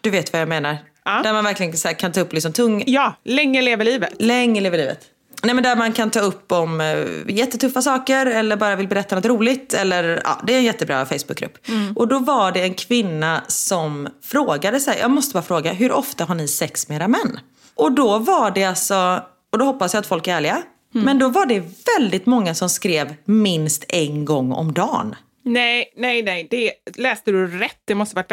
[0.00, 0.78] du vet vad jag menar.
[1.04, 1.20] Ja.
[1.22, 2.84] Där man verkligen så här, kan ta upp liksom tung...
[2.86, 4.12] Ja, länge lever livet.
[4.18, 5.00] Länge lever livet.
[5.44, 9.16] Nej, men där man kan ta upp om eh, jättetuffa saker eller bara vill berätta
[9.16, 9.74] något roligt.
[9.74, 11.58] Eller, ja, det är en jättebra Facebookgrupp.
[11.96, 16.24] Och då var det en kvinna som frågade sig, jag måste bara fråga, hur ofta
[16.24, 17.40] har ni sex med era män?
[17.74, 20.62] Och då var det alltså, och då hoppas jag att folk är ärliga,
[20.92, 21.62] men då var det
[21.98, 25.14] väldigt många som skrev minst en gång om dagen.
[25.44, 26.46] Nej, nej, nej.
[26.50, 27.78] Det, läste du rätt?
[27.84, 28.32] Det måste varit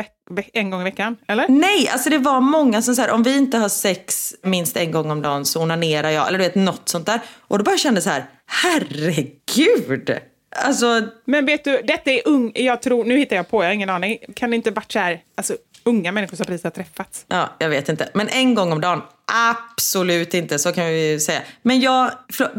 [0.53, 1.45] en gång i veckan, eller?
[1.49, 5.11] Nej, alltså det var många som sa om vi inte har sex minst en gång
[5.11, 6.27] om dagen så onanerar jag.
[6.27, 7.21] Eller du vet, något sånt där.
[7.37, 10.19] Och då bara kände så här, herregud.
[10.65, 12.51] Alltså, Men vet du, detta är ung...
[12.55, 14.17] Jag tror, nu hittar jag på, jag har ingen aning.
[14.35, 15.53] Kan det inte varit så här, alltså
[15.83, 17.25] unga människor som precis har träffats?
[17.27, 18.09] ja, jag vet inte.
[18.13, 19.01] Men en gång om dagen,
[19.51, 20.59] absolut inte.
[20.59, 21.41] Så kan vi ju säga.
[21.61, 22.11] Men jag,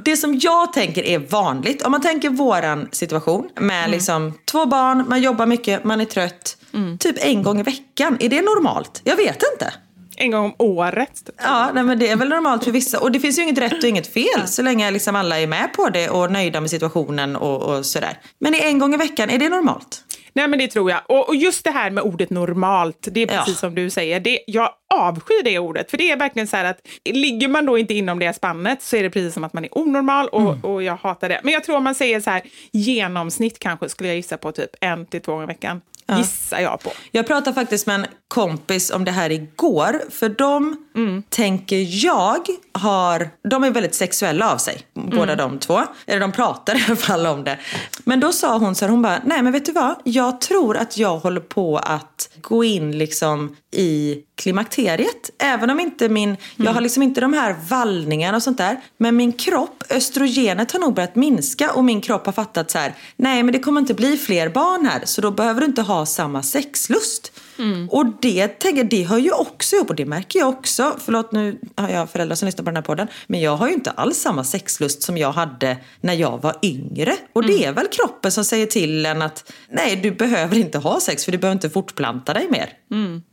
[0.04, 5.04] det som jag tänker är vanligt, om man tänker våran situation med liksom två barn,
[5.08, 6.56] man jobbar mycket, man är trött.
[6.98, 8.16] Typ en gång i veckan.
[8.20, 9.00] Är det normalt?
[9.04, 9.72] Jag vet inte.
[10.16, 11.24] En gång om året.
[11.26, 11.34] typ.
[11.42, 13.00] Ja, nej, men det är väl normalt för vissa.
[13.00, 15.72] Och det finns ju inget rätt och inget fel så länge liksom alla är med
[15.72, 18.18] på det och nöjda med situationen och, och sådär.
[18.38, 20.04] Men en gång i veckan, är det normalt?
[20.32, 21.00] Nej, men det tror jag.
[21.06, 23.54] Och, och just det här med ordet normalt, det är precis Ja.
[23.54, 24.20] som du säger.
[24.20, 27.78] Det, jag avskyr det ordet, för det är verkligen så här att ligger man då
[27.78, 30.82] inte inom det spannet så är det precis som att man är onormal och, och
[30.82, 31.40] jag hatar det.
[31.42, 34.70] Men jag tror om man säger så här genomsnitt kanske skulle jag gissa på typ
[34.80, 35.80] en till två gånger i veckan.
[36.18, 36.92] Gissar jag på.
[37.10, 40.02] Jag pratade faktiskt med en kompis om det här igår.
[40.10, 40.76] För de,
[41.28, 44.82] tänker jag, har, de är väldigt sexuella av sig.
[44.94, 45.80] Båda de två.
[46.06, 47.58] Eller de pratar i alla fall om det.
[48.04, 49.94] Men då sa hon så här, hon bara, nej men vet du vad?
[50.04, 55.30] Jag tror att jag håller på att gå in liksom i klimakteriet.
[55.38, 58.80] Även om inte min, jag har liksom inte de här vallningarna och sånt där.
[58.96, 62.94] Men min kropp, östrogenet har nog börjat minska och min kropp har fattat så här,
[63.16, 65.99] nej men det kommer inte bli fler barn här så då behöver du inte ha
[66.06, 67.32] samma sexlust.
[67.90, 70.96] Och det, tänker, det hör ju också ihop och det märker jag också.
[71.04, 73.08] Förlåt nu har jag föräldrar som lyssnar på den här podden.
[73.26, 77.16] Men jag har ju inte alls samma sexlust som jag hade när jag var yngre.
[77.32, 81.00] Och det är väl kroppen som säger till en att nej du behöver inte ha
[81.00, 82.72] sex för du behöver inte fortplanta dig mer.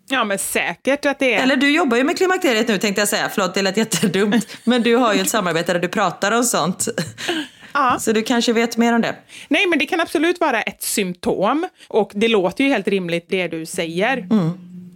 [0.09, 1.43] Ja, men säkert att det är...
[1.43, 3.29] Eller du jobbar ju med klimakteriet nu tänkte jag säga.
[3.33, 4.47] Förlåt det lät jättedumt.
[4.63, 6.87] Men du har ju ett samarbete där du pratar om sånt.
[7.77, 7.97] Ja.
[7.99, 9.15] Så du kanske vet mer om det.
[9.47, 11.67] Nej, men det kan absolut vara ett symptom.
[11.87, 14.27] Och det låter ju helt rimligt det du säger.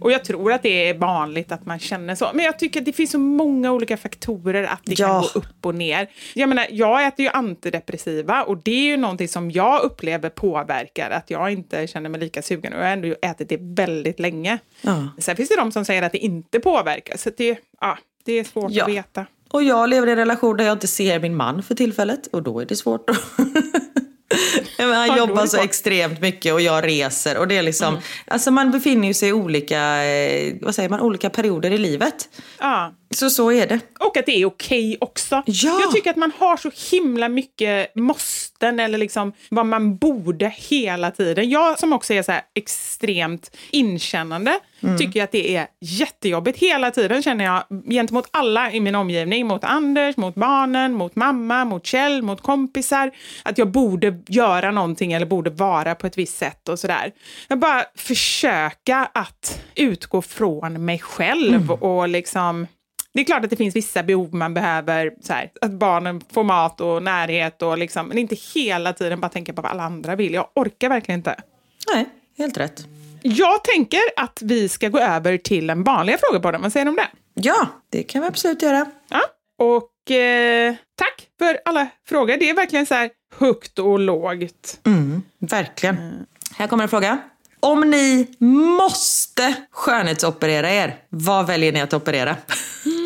[0.00, 2.30] Och jag tror att det är vanligt att man känner så.
[2.34, 5.06] Men jag tycker att det finns så många olika faktorer att det Ja.
[5.06, 6.08] kan gå upp och ner.
[6.34, 11.10] Jag menar, jag äter ju antidepressiva och det är ju någonting som jag upplever påverkar
[11.10, 12.72] att jag inte känner mig lika sugen.
[12.72, 14.58] Och jag har ändå ätit det väldigt länge.
[14.82, 15.08] Ja.
[15.18, 17.16] Sen finns det de som säger att det inte påverkar.
[17.16, 18.84] Så det, ja, det är svårt Ja.
[18.84, 19.26] att veta.
[19.52, 22.26] Och jag lever i en relation där jag inte ser min man för tillfället.
[22.26, 23.10] Och då är det svårt.
[24.78, 27.38] han jobbar så extremt mycket och jag reser.
[27.38, 31.30] Och det är liksom, alltså man befinner sig i olika, eh, vad säger man, olika
[31.30, 32.28] perioder i livet.
[32.58, 32.92] Ja.
[33.12, 33.80] Så så är det.
[34.00, 35.42] Och att det är okej också.
[35.46, 35.80] Ja.
[35.80, 41.10] Jag tycker att man har så himla mycket måsten eller liksom vad man borde hela
[41.10, 41.50] tiden.
[41.50, 44.60] Jag som också är så extremt inkännande
[44.98, 46.58] tycker att det är jättejobbigt.
[46.58, 51.64] Hela tiden känner jag gentemot alla i min omgivning, mot Anders, mot barnen, mot mamma,
[51.64, 53.10] mot Kjell, mot kompisar,
[53.42, 57.12] att jag borde göra någonting eller borde vara på ett visst sätt och sådär.
[57.48, 62.66] Jag bara försöka att utgå från mig själv och liksom
[63.14, 66.44] det är klart att det finns vissa behov man behöver, så här, att barnen får
[66.44, 70.16] mat och närhet, och liksom, men inte hela tiden bara tänka på vad alla andra
[70.16, 70.34] vill.
[70.34, 71.36] Jag orkar verkligen inte.
[71.94, 72.08] Nej,
[72.38, 72.86] helt rätt.
[73.22, 76.62] Jag tänker att vi ska gå över till en vanliga frågor på den.
[76.62, 77.08] Vad säger du om det?
[77.34, 78.86] Ja, det kan vi absolut göra.
[79.08, 79.20] Ja.
[79.58, 82.36] Och eh, tack för alla frågor.
[82.36, 84.80] Det är verkligen så här högt och lågt.
[84.86, 86.26] Mm, verkligen.
[86.56, 87.18] Här kommer en fråga.
[87.66, 88.26] Om ni
[88.78, 92.36] måste skönhetsoperera er, vad väljer ni att operera?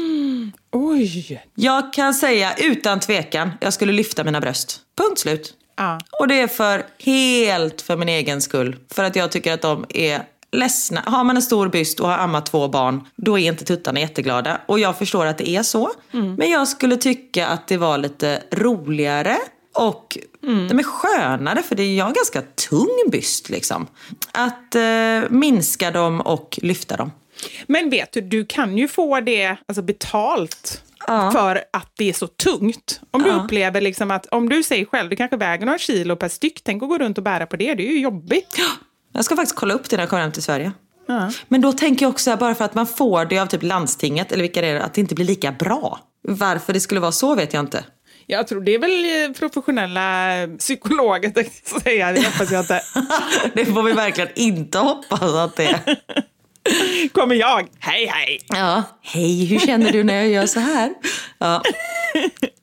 [0.72, 1.42] Oj!
[1.54, 4.80] Jag kan säga utan tvekan, jag skulle lyfta mina bröst.
[4.98, 5.54] Punkt slut.
[5.76, 6.00] Ja.
[6.20, 8.76] Och det är för helt för min egen skull.
[8.90, 11.02] För att jag tycker att de är ledsna.
[11.06, 14.60] Har man en stor byst och har ammat två barn, då är inte tuttarna jätteglada.
[14.66, 15.90] Och jag förstår att det är så.
[16.38, 19.36] Men jag skulle tycka att det var lite roligare
[19.76, 23.86] och de är skönare för det är jag har en ganska tung byst liksom.
[24.32, 27.12] Att eh, minska dem och lyfta dem.
[27.66, 31.30] Men vet du, du kan ju få det alltså, betalt Ja.
[31.30, 33.00] för att det är så tungt.
[33.10, 36.28] Om du upplever liksom att, om du säger själv, det kanske väger några kilo per
[36.28, 38.60] styck, tänk att gå runt och bära på det, det är ju jobbigt.
[39.12, 40.72] Jag ska faktiskt kolla upp det när jag kommer hem till Sverige.
[41.48, 44.42] Men då tänker jag också, bara för att man får det av typ landstinget, eller
[44.42, 46.00] vilka det är, att det inte blir lika bra.
[46.22, 47.84] Varför det skulle vara så vet jag inte.
[48.26, 52.12] Jag tror det är väl eh, professionella psykologer, tänkte jag säga.
[52.12, 52.82] Det hoppas jag inte.
[53.54, 55.96] Det får vi verkligen inte hoppas att det är.
[57.12, 57.68] Kommer jag.
[57.78, 58.40] Hej, hej!
[58.48, 60.94] Ja, hej, hur känner du när jag gör så här?
[61.38, 61.62] Ja.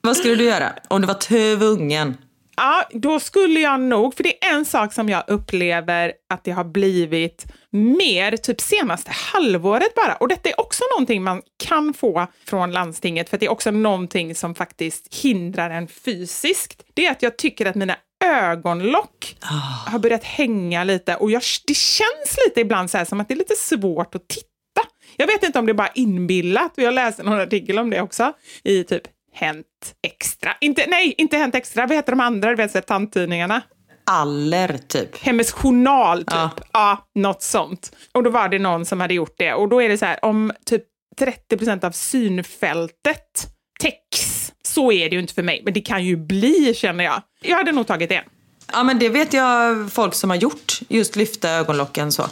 [0.00, 2.16] Vad skulle du göra om du var tvungen?
[2.56, 6.50] Ja, då skulle jag nog, för det är en sak som jag upplever att det
[6.50, 10.14] har blivit mer typ senaste halvåret bara.
[10.14, 14.34] Och detta är också någonting man kan få från landstinget, för det är också någonting
[14.34, 16.84] som faktiskt hindrar en fysiskt.
[16.94, 19.36] Det är att jag tycker att mina ögonlock
[19.86, 23.34] har börjat hänga lite och jag, det känns lite ibland så här som att det
[23.34, 24.48] är lite svårt att titta.
[25.16, 28.00] Jag vet inte om det är bara inbillat, och jag läste någon artikel om det
[28.00, 28.32] också
[28.64, 29.02] i typ
[29.32, 29.66] Hänt
[30.02, 30.56] Extra.
[30.60, 33.62] Inte, nej, inte Hänt Extra, vad heter de andra, du vet, så här?
[34.06, 35.16] Aller, typ.
[35.16, 36.28] Hemmets Journal, typ.
[36.30, 36.50] Ja.
[36.72, 37.08] Ja.
[37.14, 37.96] något sånt.
[38.12, 39.54] Och då var det någon som hade gjort det.
[39.54, 40.84] Och då är det så här, om typ
[41.18, 43.46] 30 procent av synfältet
[43.80, 45.62] täcks, så är det ju inte för mig.
[45.64, 47.22] Men det kan ju bli, känner jag.
[47.42, 48.24] Jag hade nog tagit det.
[48.72, 50.80] Ja, men det vet jag folk som har gjort.
[50.88, 52.22] Just lyfta ögonlocken så.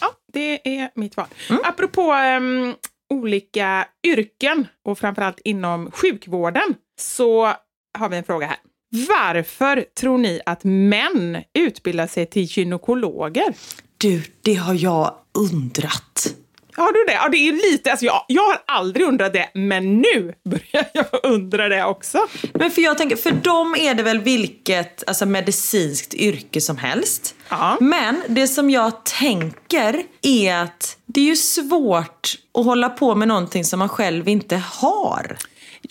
[0.00, 1.26] Ja, det är mitt val.
[1.64, 2.74] Apropå ehm,
[3.14, 7.52] olika yrken och framförallt inom sjukvården så
[7.98, 8.56] har vi en fråga här.
[8.90, 13.54] Varför tror ni att män utbildar sig till gynekologer?
[13.98, 15.14] Du, det har jag
[15.52, 16.34] undrat.
[16.76, 17.12] Har du det?
[17.12, 21.06] Ja, det är lite, alltså jag, jag har aldrig undrat det, men nu börjar jag
[21.22, 22.26] undra det också.
[22.54, 27.34] Men för jag tänker, för dem är det väl vilket alltså medicinskt yrke som helst.
[27.48, 27.76] Ja.
[27.80, 33.28] Men det som jag tänker är att det är ju svårt att hålla på med
[33.28, 35.36] någonting som man själv inte har.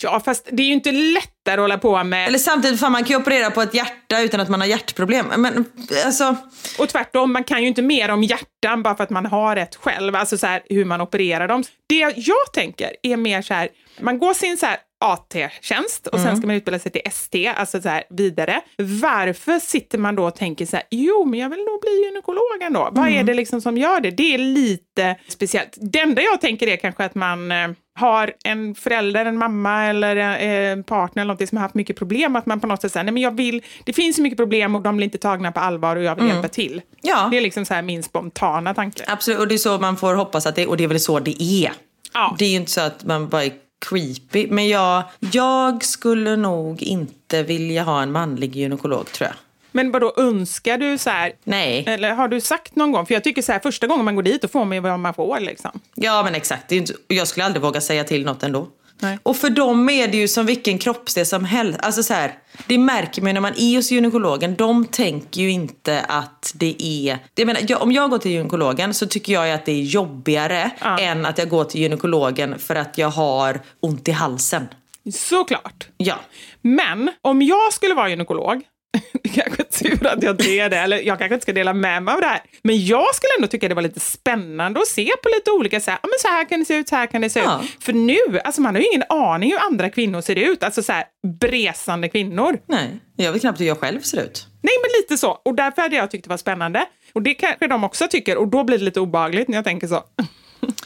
[0.02, 2.26] Ja, fast det är ju inte lättare att hålla på med.
[2.28, 5.26] Eller samtidigt, fan man kan ju operera på ett hjärta utan att man har hjärtproblem.
[5.36, 5.64] Men
[6.06, 6.36] alltså,
[6.78, 9.76] Och tvärtom, man kan ju inte mer om hjärtan bara för att man har ett
[9.76, 11.64] själv, alltså så här, hur man opererar dem.
[11.88, 13.68] Det jag tänker är mer så här,
[14.02, 14.66] man går sin så
[15.04, 18.60] AT-tjänst och sen ska man utbilda sig till ST, alltså så här vidare.
[18.78, 22.62] Varför sitter man då och tänker så här, jo men jag vill nog bli gynekolog
[22.62, 22.88] ändå.
[22.92, 24.10] Vad är det liksom som gör det?
[24.10, 25.78] Det är lite speciellt.
[25.80, 30.16] Det enda jag tänker är kanske att man eh, har en förälder, en mamma eller
[30.16, 32.92] eh, en partner eller någonting som har haft mycket problem, att man på något sätt
[32.92, 35.52] säger, nej men jag vill, det finns så mycket problem och de blir inte tagna
[35.52, 36.82] på allvar och jag vill hjälpa till.
[37.02, 37.28] Ja.
[37.30, 39.04] Det är liksom så här min spontana tanke.
[39.06, 39.40] absolut.
[39.40, 41.42] Och det är så man får hoppas att det Och det är väl så det
[41.42, 41.72] är.
[42.14, 42.36] Ja.
[42.38, 43.42] Det är ju inte så att man bara
[43.88, 44.46] creepy.
[44.50, 45.02] Men jag,
[45.32, 49.36] jag skulle nog inte vilja ha en manlig gynekolog tror jag.
[49.72, 51.84] Men vadå, önskar du så här, Nej.
[51.88, 54.22] eller har du sagt någon gång, för jag tycker så här, första gången man går
[54.22, 55.80] dit, då får man ju vad man får liksom.
[55.94, 56.72] Ja men exakt.
[57.08, 58.68] Jag skulle aldrig våga säga till något ändå.
[59.02, 59.18] Nej.
[59.22, 61.78] Och för dem är det ju som vilken kroppsdel som helst.
[61.82, 62.34] Alltså så här,
[62.66, 64.54] det märker man när man är hos gynekologen.
[64.54, 67.18] De tänker ju inte att det är...
[67.34, 70.70] Jag menar, jag, om jag går till gynekologen så tycker jag att det är jobbigare
[70.80, 70.98] Ja.
[70.98, 74.68] än att jag går till gynekologen för att jag har ont i halsen.
[75.14, 75.88] Såklart.
[75.96, 76.14] Ja.
[76.62, 78.62] Men om jag skulle vara gynekolog
[79.22, 81.72] det kanske är tur att jag inte är det, eller jag kanske inte ska dela
[81.74, 82.40] med mig av det här.
[82.62, 85.90] Men jag skulle ändå tycka det var lite spännande att se på lite olika, så
[85.90, 87.60] här, men så här kan det se ut, så här kan det se Ja.
[87.64, 87.84] ut.
[87.84, 90.92] För nu, alltså man har ju ingen aning hur andra kvinnor ser ut, alltså så
[90.92, 91.04] här
[91.40, 92.58] bresande kvinnor.
[92.68, 94.46] Nej, jag vet knappt hur jag själv ser ut.
[94.62, 95.30] Nej, men lite så.
[95.30, 96.84] Och därför hade jag tyckt det var spännande.
[97.12, 99.86] Och det kanske de också tycker, och då blir det lite obehagligt när jag tänker
[99.86, 99.94] så.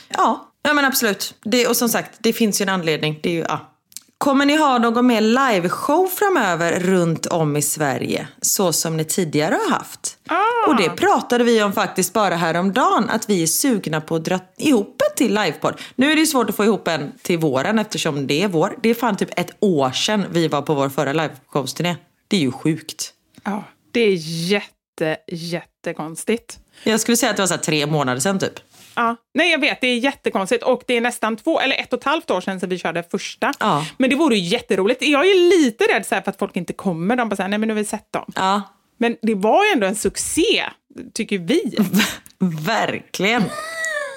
[0.09, 1.35] Ja, ja men absolut.
[1.45, 3.21] Det, och som sagt, det finns ju en anledning.
[3.23, 3.74] Det är ju, ja.
[4.25, 8.29] Kommer ni ha någon mer liveshow framöver runt om i Sverige?
[8.41, 10.19] Så som ni tidigare har haft?
[10.29, 10.69] Ah.
[10.69, 13.11] Och det pratade vi om faktiskt bara häromdagen.
[13.11, 15.81] Att vi är sugna på att dra ihop en till livepodd.
[15.95, 18.79] Nu är det ju svårt att få ihop en till våren eftersom det är vår.
[18.83, 21.97] Det är fan typ ett år sedan vi var på vår förra liveshowsturné.
[22.29, 23.13] Det är ju sjukt.
[23.43, 24.17] Ja, det är
[24.51, 26.59] jätte, jättekonstigt.
[26.85, 28.61] Jag skulle säga att det var så tre månader sedan typ.
[28.97, 29.17] Ja.
[29.35, 30.63] Nej, jag vet, det är jättekonstigt.
[30.63, 33.03] Och det är nästan två, eller ett och ett halvt år sedan sedan vi körde
[33.03, 33.53] första.
[33.61, 33.87] Ja.
[33.99, 35.03] Men det vore ju jätteroligt.
[35.03, 37.17] Jag är lite rädd så för att folk inte kommer.
[37.17, 38.33] De bara säger nej men nu har vi sett dem.
[38.37, 38.63] Ja,
[38.99, 40.65] Men det var ju ändå en succé,
[41.15, 41.77] tycker vi.
[42.67, 43.43] verkligen.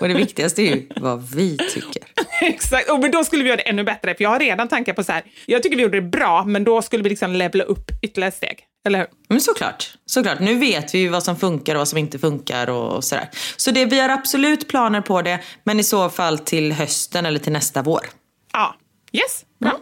[0.02, 2.04] Och det viktigaste är ju vad vi tycker.
[2.42, 4.16] Exakt, och men då skulle vi göra det ännu bättre.
[4.16, 6.64] För jag har redan tankar på så här, jag tycker vi gjorde det bra, men
[6.64, 8.60] då skulle vi liksom levla upp ytterligare steg.
[8.88, 9.08] Eller hur?
[9.30, 9.94] Men såklart.
[10.06, 10.40] såklart.
[10.40, 13.30] Nu vet vi ju vad som funkar och vad som inte funkar och sådär.
[13.58, 17.40] Så det, vi har absolut planer på det, men i så fall till hösten eller
[17.40, 18.10] till nästa vår.
[18.54, 18.76] Ja.
[19.12, 19.80] Yes, bra.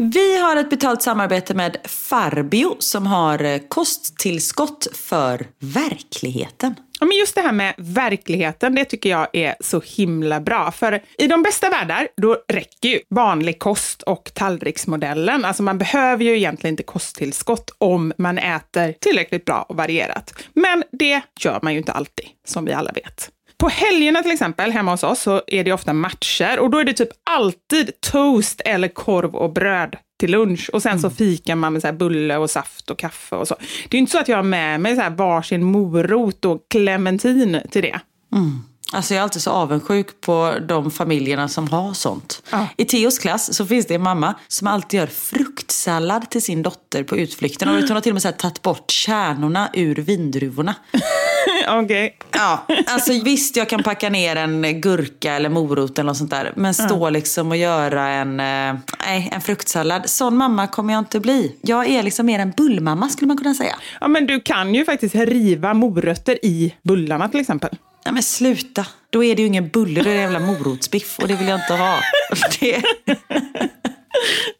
[0.00, 6.74] Vi har ett betalt samarbete med Farbio som har eh, kosttillskott för verkligheten.
[7.00, 10.70] Ja, men just det här med verkligheten, det tycker jag är så himla bra.
[10.70, 15.44] För i de bästa världar, då räcker ju vanlig kost och tallriksmodellen.
[15.44, 20.34] Alltså man behöver ju egentligen inte kosttillskott om man äter tillräckligt bra och varierat.
[20.52, 23.30] Men det gör man ju inte alltid, som vi alla vet.
[23.58, 26.84] På helgerna till exempel, hemma hos oss, så är det ofta matcher och då är
[26.84, 31.72] det typ alltid toast eller korv och bröd till lunch och sen så fikar man
[31.72, 33.56] med så här bulle och saft och kaffe och så.
[33.88, 37.60] Det är inte så att jag har med mig så här varsin morot och clementin
[37.70, 38.00] till det.
[38.92, 42.42] Alltså jag är alltid så avundsjuk på de familjerna som har sånt.
[42.50, 42.66] Ja.
[42.76, 47.02] I Theos klass så finns det en mamma som alltid gör fruktsallad till sin dotter
[47.02, 47.68] på utflykten.
[47.68, 50.74] Och hon har till och med så här tagit bort kärnorna ur vindruvorna.
[51.68, 52.16] Okej.
[52.32, 56.52] Ja, alltså visst jag kan packa ner en gurka eller morot eller något sånt där.
[56.56, 60.10] Men stå liksom och göra en, eh, nej, en fruktsallad.
[60.10, 61.56] Sån mamma kommer jag inte bli.
[61.62, 63.76] Jag är liksom mer en bullmamma skulle man kunna säga.
[64.00, 67.76] Ja, men du kan ju faktiskt riva morötter i bullarna till exempel.
[68.08, 68.86] Nej men sluta.
[69.10, 71.72] Då är det ju ingen bulle, det är jävla morotsbiff och det vill jag inte
[71.74, 72.00] ha.
[72.60, 72.82] Det...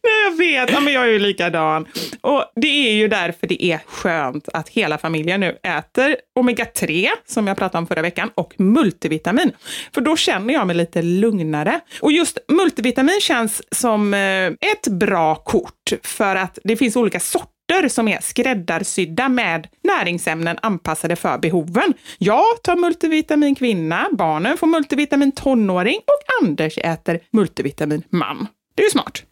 [0.03, 0.71] Nej, jag vet.
[0.71, 1.85] Ja, men jag är ju likadan.
[2.21, 7.47] Och det är ju därför det är skönt att hela familjen nu äter omega-3, som
[7.47, 9.51] jag pratade om förra veckan, och multivitamin.
[9.93, 11.79] För då känner jag mig lite lugnare.
[12.01, 17.58] Och just multivitamin känns som eh, ett bra kort, för att det finns olika sorter
[17.89, 21.93] som är skräddarsydda med näringsämnen anpassade för behoven.
[22.17, 28.47] Jag tar multivitamin kvinna, barnen får multivitamin tonåring och Anders äter multivitamin man.
[28.75, 29.23] Det är ju smart.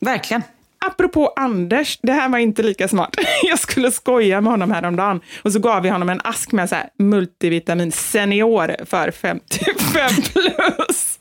[0.00, 0.42] Verkligen.
[0.86, 3.16] Apropå Anders, det här var inte lika smart.
[3.42, 6.74] Jag skulle skoja med honom häromdagen och så gav vi honom en ask med så
[6.74, 11.18] här multivitamin senior för 55 plus.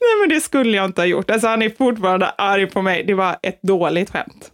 [0.00, 1.30] Nej men det skulle jag inte ha gjort.
[1.30, 3.04] Alltså han är fortfarande arg på mig.
[3.04, 4.50] Det var ett dåligt skämt.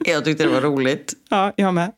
[0.04, 1.12] Jag tyckte det var roligt.
[1.28, 1.92] Ja, jag med.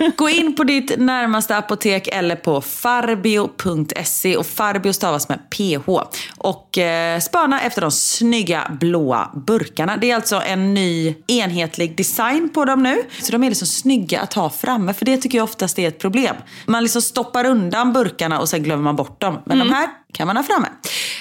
[0.16, 5.88] Gå in på ditt närmaste apotek eller på farbio.se och Farbio stavas med PH.
[6.38, 9.96] Och eh, spana efter de snygga blåa burkarna.
[9.96, 13.02] Det är alltså en ny enhetlig design på dem nu.
[13.22, 15.98] Så de är liksom snygga att ha framme, för det tycker jag oftast är ett
[15.98, 16.36] problem.
[16.66, 19.38] Man liksom stoppar undan burkarna och sen glömmer man bort dem.
[19.46, 20.68] Men de här kan man ha framme.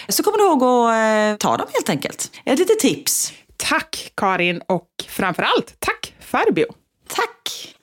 [0.10, 2.32] Så kommer du ihåg att eh, ta dem helt enkelt.
[2.46, 3.34] Ett litet tips.
[3.58, 6.66] Tack Karin och framförallt tack Farbio.
[7.08, 7.76] Tack!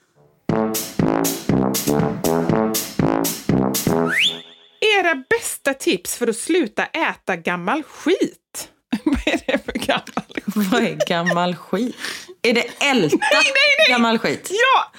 [4.99, 8.69] Era bästa tips för att sluta äta gammal skit?
[9.03, 10.71] Vad är det för gammal skit?
[10.71, 11.95] Vad är gammal skit?
[12.41, 13.43] Är det älta nej,
[13.77, 13.89] nej.
[13.89, 14.51] gammal skit?
[14.51, 14.91] Ja!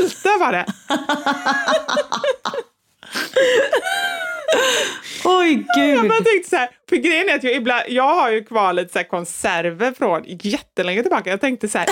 [0.00, 0.66] Älta var det.
[5.24, 6.08] Oj Jag gud.
[6.08, 8.92] bara tänkte så här, för grejen är att jag ibland, jag har ju kvar lite
[8.98, 11.30] så konserver från jättelänge tillbaka.
[11.30, 11.86] Jag tänkte så här,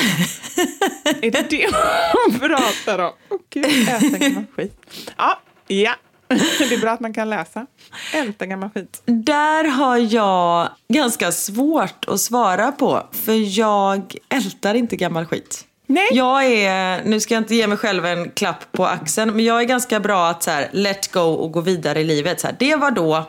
[1.22, 1.66] är det det
[2.12, 3.12] hon pratar om?
[3.30, 4.80] Åh gud, äta gammal skit.
[5.16, 5.94] Ja, ja.
[6.28, 7.66] Det är bra att man kan läsa.
[8.14, 9.02] Älta gammal skit.
[9.06, 13.06] Där har jag ganska svårt att svara på.
[13.12, 15.65] För jag ältar inte gammal skit.
[15.86, 16.08] Nej.
[16.12, 19.60] Jag är, nu ska jag inte ge mig själv en klapp på axeln, men jag
[19.60, 22.40] är ganska bra att så här, let go och gå vidare i livet.
[22.40, 23.24] Så här, det var då,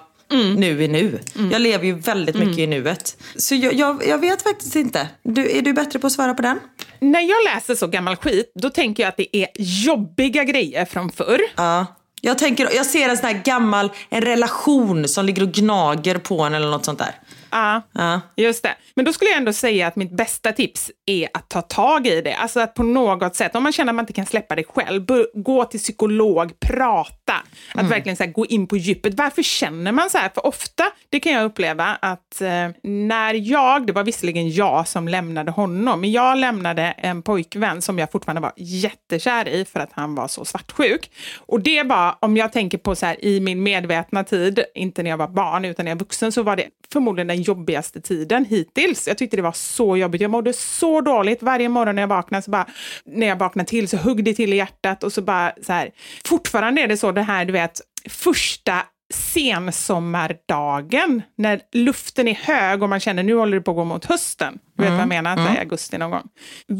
[0.57, 1.19] nu är nu.
[1.51, 3.17] Jag lever ju väldigt mycket i nuet.
[3.35, 5.07] Så jag, jag, jag vet faktiskt inte.
[5.23, 6.59] Du, är du bättre på att svara på den?
[6.99, 9.47] när jag läser så gammal skit, då tänker jag att det är
[9.85, 11.41] jobbiga grejer från förr.
[11.55, 11.85] Ja.
[12.21, 16.41] Jag, tänker, jag ser en sån här gammal en relation som ligger och gnager på
[16.41, 17.15] en eller något sånt där.
[17.51, 18.21] Ja, Ja.
[18.35, 18.75] just det.
[18.95, 22.21] Men då skulle jag ändå säga att mitt bästa tips är att ta tag i
[22.21, 22.33] det.
[22.33, 25.05] Alltså att på något sätt, om man känner att man inte kan släppa det själv,
[25.33, 27.33] gå till psykolog, prata.
[27.73, 29.13] Att verkligen så gå in på djupet.
[29.13, 30.29] Varför känner man så här?
[30.29, 35.07] För ofta, det kan jag uppleva att eh, när jag, det var visserligen jag som
[35.07, 39.89] lämnade honom, men jag lämnade en pojkvän som jag fortfarande var jättekär i för att
[39.93, 41.11] han var så svartsjuk.
[41.37, 45.09] Och det var, om jag tänker på så här i min medvetna tid, inte när
[45.09, 48.45] jag var barn utan när jag var vuxen, så var det förmodligen den jobbigaste tiden
[48.45, 49.07] hittills.
[49.07, 50.21] Jag tyckte det var så jobbigt.
[50.21, 51.43] Jag mådde så dåligt.
[51.43, 52.67] Varje morgon när jag vaknade, så bara,
[53.05, 55.91] när jag vaknade till så högg det till i hjärtat och så bara så här.
[56.25, 58.81] Fortfarande är det så det här, du vet, första
[59.13, 64.05] sensommardagen när luften är hög och man känner nu håller det på att gå mot
[64.05, 64.59] hösten.
[64.77, 65.35] Du vet vad jag menar?
[65.35, 66.27] Så här I augusti någon gång.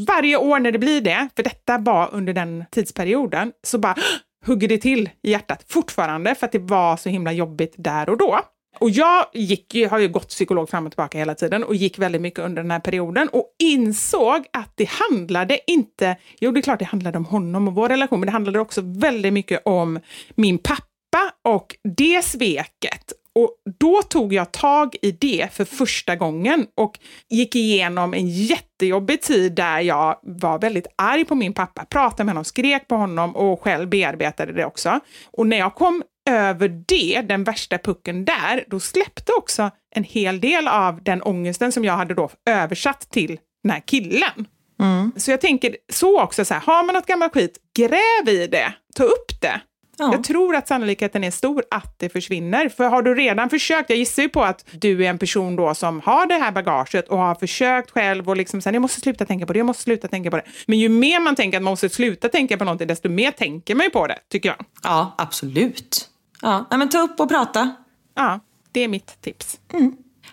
[0.07, 3.95] Varje år när det blir det, för detta var under den tidsperioden, så bara
[4.45, 8.17] hugger det till i hjärtat fortfarande för att det var så himla jobbigt där och
[8.17, 8.39] då.
[8.79, 11.99] Och jag gick, ju- har ju gått psykolog fram och tillbaka hela tiden och gick
[11.99, 16.61] väldigt mycket under den här perioden och insåg att det handlade inte, jo det är
[16.61, 19.99] klart det handlade om honom och vår relation, men det handlade också väldigt mycket om
[20.35, 20.87] min pappa
[21.43, 23.13] och det sveket.
[23.35, 26.99] Och då tog jag tag i det för första gången och
[27.29, 32.33] gick igenom en jättejobbig tid där jag var väldigt arg på min pappa, pratade med
[32.33, 34.99] honom, skrek på honom och själv bearbetade det också.
[35.31, 40.39] Och när jag kom över det, den värsta pucken där, då släppte också en hel
[40.39, 44.47] del av den ångesten som jag hade då översatt till den här killen.
[45.15, 48.73] Så jag tänker så också, så här, har man något gammalt skit, gräv i det,
[48.95, 49.61] ta upp det.
[49.99, 50.11] Ja.
[50.11, 52.69] Jag tror att sannolikheten är stor att det försvinner.
[52.69, 55.73] För har du redan försökt, jag gissar ju på att du är en person då
[55.73, 59.25] som har det här bagaget och har försökt själv och liksom sen jag måste sluta
[59.25, 60.43] tänka på det, jag måste sluta tänka på det.
[60.65, 63.75] Men ju mer man tänker att man måste sluta tänka på någonting, desto mer tänker
[63.75, 64.65] man ju på det, tycker jag.
[64.83, 66.09] Ja, absolut.
[66.41, 67.75] Ja, men ta upp och prata.
[68.15, 68.39] Ja,
[68.71, 69.59] det är mitt tips.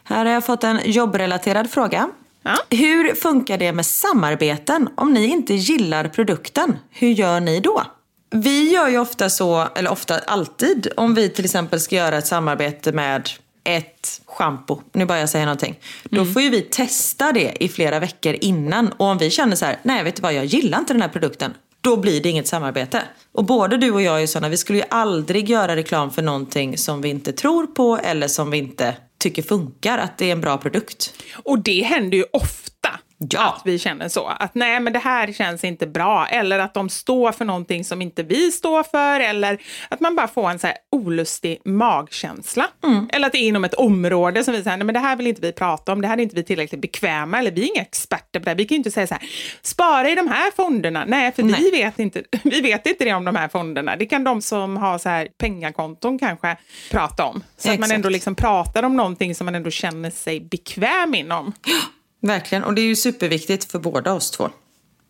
[0.05, 2.09] Här har jag fått en jobbrelaterad fråga.
[2.42, 2.57] Ja.
[2.70, 6.78] Hur funkar det med samarbeten om ni inte gillar produkten?
[6.90, 7.82] Hur gör ni då?
[8.30, 12.26] Vi gör ju ofta så, eller ofta alltid, om vi till exempel ska göra ett
[12.26, 13.28] samarbete med
[13.64, 15.78] ett schampo, nu bara jag säga någonting.
[16.05, 18.88] Då får ju vi testa det i flera veckor innan.
[18.88, 21.09] Och om vi känner så här, nej vet du vad, jag gillar inte den här
[21.09, 21.55] produkten.
[21.85, 23.03] Då blir det inget samarbete.
[23.32, 26.78] Och både du och jag är sådana, vi skulle ju aldrig göra reklam för någonting
[26.78, 30.41] som vi inte tror på eller som vi inte tycker funkar, att det är en
[30.41, 31.14] bra produkt.
[31.35, 32.91] Och det händer ju ofta
[33.30, 33.54] Ja.
[33.56, 34.26] att vi känner så.
[34.26, 36.26] Att nej, men det här känns inte bra.
[36.26, 39.20] Eller att de står för någonting som inte vi står för.
[39.20, 39.58] Eller
[39.88, 42.66] att man bara får en så här olustig magkänsla.
[43.12, 45.26] Eller att det är inom ett område som vi säger, nej men det här vill
[45.26, 46.00] inte vi prata om.
[46.00, 47.38] Det här är inte vi tillräckligt bekväma.
[47.38, 48.50] Eller vi är inga experter på det.
[48.50, 48.56] här.
[48.56, 49.22] Vi kan ju inte säga så här,
[49.62, 51.04] spara i de här fonderna.
[51.06, 53.96] Nej, för vi vet, inte, vi vet inte det om de här fonderna.
[53.96, 56.56] Det kan de som har så här pengakonton kanske
[56.90, 57.44] prata om.
[57.56, 57.92] Så att man Exakt.
[57.92, 61.52] ändå liksom pratar om någonting som man ändå känner sig bekväm inom.
[62.26, 64.50] Verkligen, och det är ju superviktigt för båda oss två.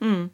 [0.02, 0.30] Mm.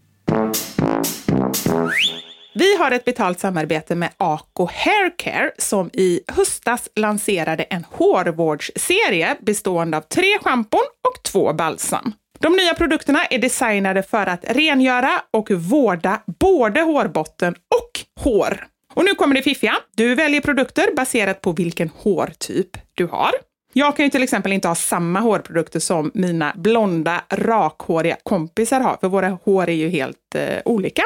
[2.55, 9.97] Vi har ett betalt samarbete med Ako Haircare som i höstas lanserade en hårvårdsserie bestående
[9.97, 12.13] av tre schampon och två balsam.
[12.39, 18.67] De nya produkterna är designade för att rengöra och vårda både hårbotten och hår.
[18.95, 19.77] Och nu kommer det fiffiga.
[19.97, 23.33] Du väljer produkter baserat på vilken hårtyp du har.
[23.73, 28.97] Jag kan ju till exempel inte ha samma hårprodukter som mina blonda, rakhåriga kompisar har,
[29.01, 31.03] för våra hår är ju helt eh, olika.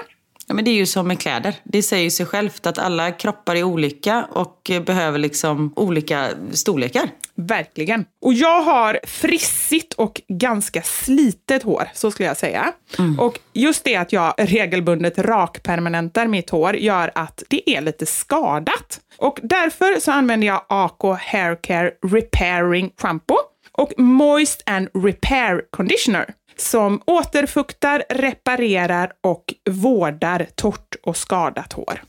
[0.46, 1.54] Ja, men det är ju som med kläder.
[1.64, 7.08] Det säger sig självt att alla kroppar är olika och eh, behöver liksom olika storlekar.
[7.34, 8.04] Verkligen.
[8.22, 12.72] Och jag har frissigt och ganska slitet hår, så skulle jag säga.
[13.18, 19.00] Och just det att jag regelbundet rakpermanentar mitt hår gör att det är lite skadat.
[19.16, 23.38] Och därför så använder jag AK Haircare Repairing Shampoo
[23.72, 32.02] och Moist and Repair Conditioner som återfuktar, reparerar och vårdar torrt och skadat hår.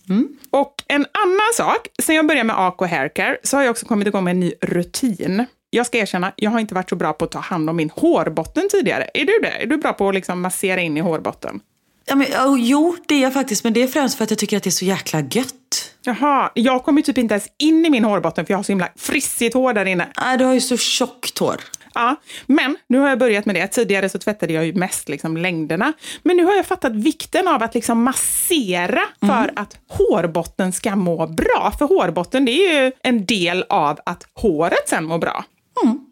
[0.50, 4.08] Och en annan sak, sen jag började med AK Haircare så har jag också kommit
[4.08, 5.46] igång med en ny rutin.
[5.70, 7.90] Jag ska erkänna, jag har inte varit så bra på att ta hand om min
[7.90, 9.10] hårbotten tidigare.
[9.14, 9.64] Är du det?
[9.64, 11.60] Är du bra på att liksom massera in i hårbotten?
[12.06, 13.64] Ja, men, oh, jo, det är jag faktiskt.
[13.64, 15.92] Men det är främst för att jag tycker att det är så jäkla gött.
[16.02, 18.90] Jaha, jag kommer typ inte ens in i min hårbotten för jag har så himla
[18.96, 20.08] frissigt hår där inne.
[20.22, 21.56] Nej, du har ju så tjockt hår.
[21.96, 22.16] Ja,
[22.46, 23.68] men nu har jag börjat med det.
[23.68, 25.94] Tidigare så tvättade jag ju mest liksom längderna.
[26.24, 31.28] Men nu har jag fattat vikten av att liksom massera för att hårbotten ska må
[31.28, 31.74] bra.
[31.80, 35.46] För hårbotten det är ju en del av att håret sen mår bra.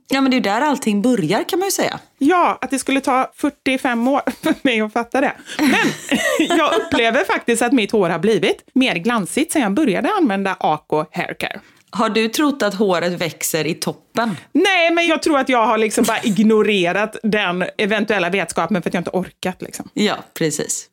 [0.10, 2.00] Ja, men det är ju där allting börjar kan man ju säga.
[2.18, 5.34] Ja, att det skulle ta 45 år för mig att fatta det.
[5.58, 6.18] Men
[6.58, 11.06] jag upplever faktiskt att mitt hår har blivit mer glansigt sedan jag började använda Ako
[11.12, 11.60] Haircare.
[11.96, 14.38] Har du trott att håret växer i toppen?
[14.52, 18.94] Nej, men jag tror att jag har liksom bara ignorerat den eventuella vetskapen för att
[18.94, 19.62] jag inte orkat.
[19.62, 19.90] Liksom.
[19.94, 20.90] Ja, precis.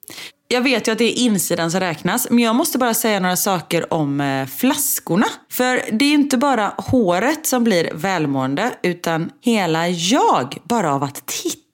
[0.49, 3.37] Jag vet ju att det är insidan som räknas, men jag måste bara säga några
[3.37, 5.27] saker om eh, flaskorna.
[5.51, 11.27] För det är inte bara håret som blir välmående, utan hela jag bara av att
[11.27, 11.70] titta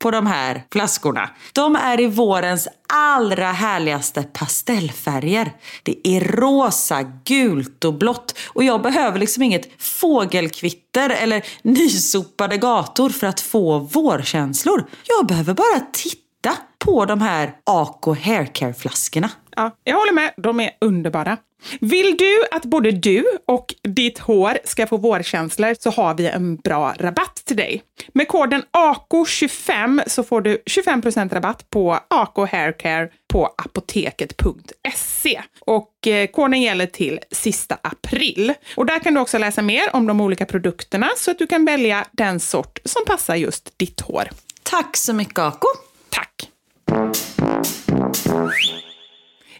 [0.00, 1.30] på de här flaskorna.
[1.52, 5.52] De är i vårens allra härligaste pastellfärger.
[5.82, 8.38] Det är rosa, gult och blått.
[8.48, 14.84] Och jag behöver liksom inget fågelkvitter eller nysopade gator för att få vårkänslor.
[15.18, 19.28] Jag behöver bara titta på de här Ako Haircare-flaskorna.
[19.56, 20.34] Ja, jag håller med.
[20.36, 21.36] De är underbara.
[21.80, 26.56] Vill du att både du och ditt hår ska få vårkänslor så har vi en
[26.56, 27.82] bra rabatt till dig.
[28.12, 35.42] Med koden AKO25 så får du 25% rabatt på AK Haircare på apoteket.se.
[35.60, 38.54] Och eh, koden gäller till sista april.
[38.76, 41.64] Och där kan du också läsa mer om de olika produkterna så att du kan
[41.64, 44.28] välja den sort som passar just ditt hår.
[44.62, 45.68] Tack så mycket Ako!
[46.08, 46.48] Tack!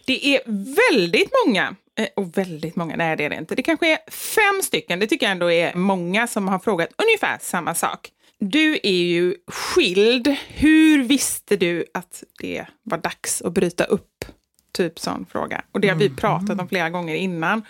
[0.05, 0.41] Det är
[0.91, 3.55] väldigt många, eh, och väldigt många, nej det är det inte.
[3.55, 7.37] Det kanske är fem stycken, det tycker jag ändå är många som har frågat ungefär
[7.41, 8.09] samma sak.
[8.39, 10.27] Du är ju skild.
[10.47, 14.25] Hur visste du att det var dags att bryta upp?
[14.73, 15.61] Typ sån fråga.
[15.71, 16.17] Och det har vi Mm.
[16.17, 17.65] pratat om flera gånger innan.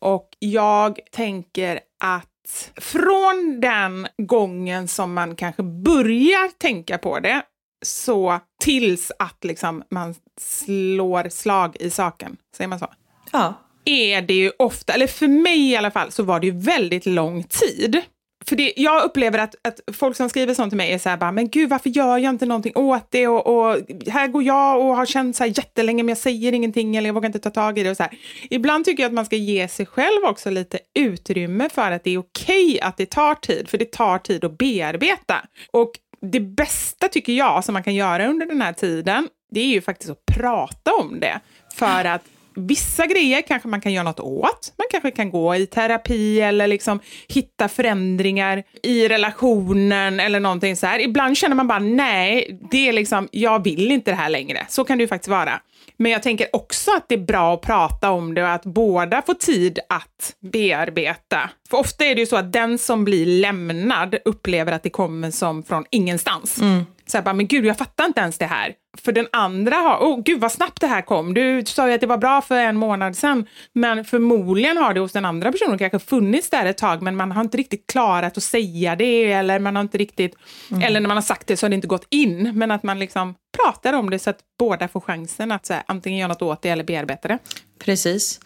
[0.00, 7.42] Och jag tänker att från den gången som man kanske börjar tänka på det,
[7.84, 12.86] så tills att liksom man slår slag i saken, säger man så?
[13.32, 13.54] Ja.
[13.84, 17.06] är det ju ofta, eller för mig i alla fall, så var det ju väldigt
[17.06, 18.02] lång tid.
[18.48, 21.16] För det, jag upplever att, att folk som skriver sånt till mig är så här
[21.16, 23.28] bara, men gud varför gör jag inte någonting åt det?
[23.28, 26.96] Och, och här går jag och har känt så här jättelänge men jag säger ingenting
[26.96, 27.90] eller jag vågar inte ta tag i det.
[27.90, 28.12] Och så här.
[28.50, 32.10] Ibland tycker jag att man ska ge sig själv också lite utrymme för att det
[32.10, 35.36] är okej att det tar tid, för det tar tid att bearbeta.
[35.70, 39.66] Och det bästa tycker jag som man kan göra under den här tiden, det är
[39.66, 41.40] ju faktiskt att prata om det.
[41.74, 42.22] För att
[42.56, 44.72] vissa grejer kanske man kan göra något åt.
[44.78, 50.86] Man kanske kan gå i terapi eller liksom hitta förändringar i relationen eller någonting så
[50.86, 50.98] här.
[50.98, 54.66] Ibland känner man bara nej, det är liksom, jag vill inte det här längre.
[54.68, 55.60] Så kan det ju faktiskt vara.
[55.96, 59.22] Men jag tänker också att det är bra att prata om det och att båda
[59.22, 61.50] får tid att bearbeta.
[61.70, 65.30] För ofta är det ju så att den som blir lämnad upplever att det kommer
[65.30, 66.60] som från ingenstans.
[66.60, 66.84] Mm.
[67.06, 68.74] Så här bara, men gud, jag fattar inte ens det här.
[68.98, 71.34] För den andra har, oh, gud vad snabbt det här kom.
[71.34, 73.46] Du sa ju att det var bra för en månad sedan.
[73.72, 77.32] Men förmodligen har det hos den andra personen kanske funnits där ett tag, men man
[77.32, 79.32] har inte riktigt klarat att säga det.
[79.32, 80.36] Eller man har inte riktigt,
[80.82, 82.58] eller när man har sagt det så har det inte gått in.
[82.58, 85.82] Men att man liksom pratar om det så att båda får chansen att så här,
[85.86, 87.38] antingen göra något åt det eller bearbeta det.
[87.78, 88.40] Precis.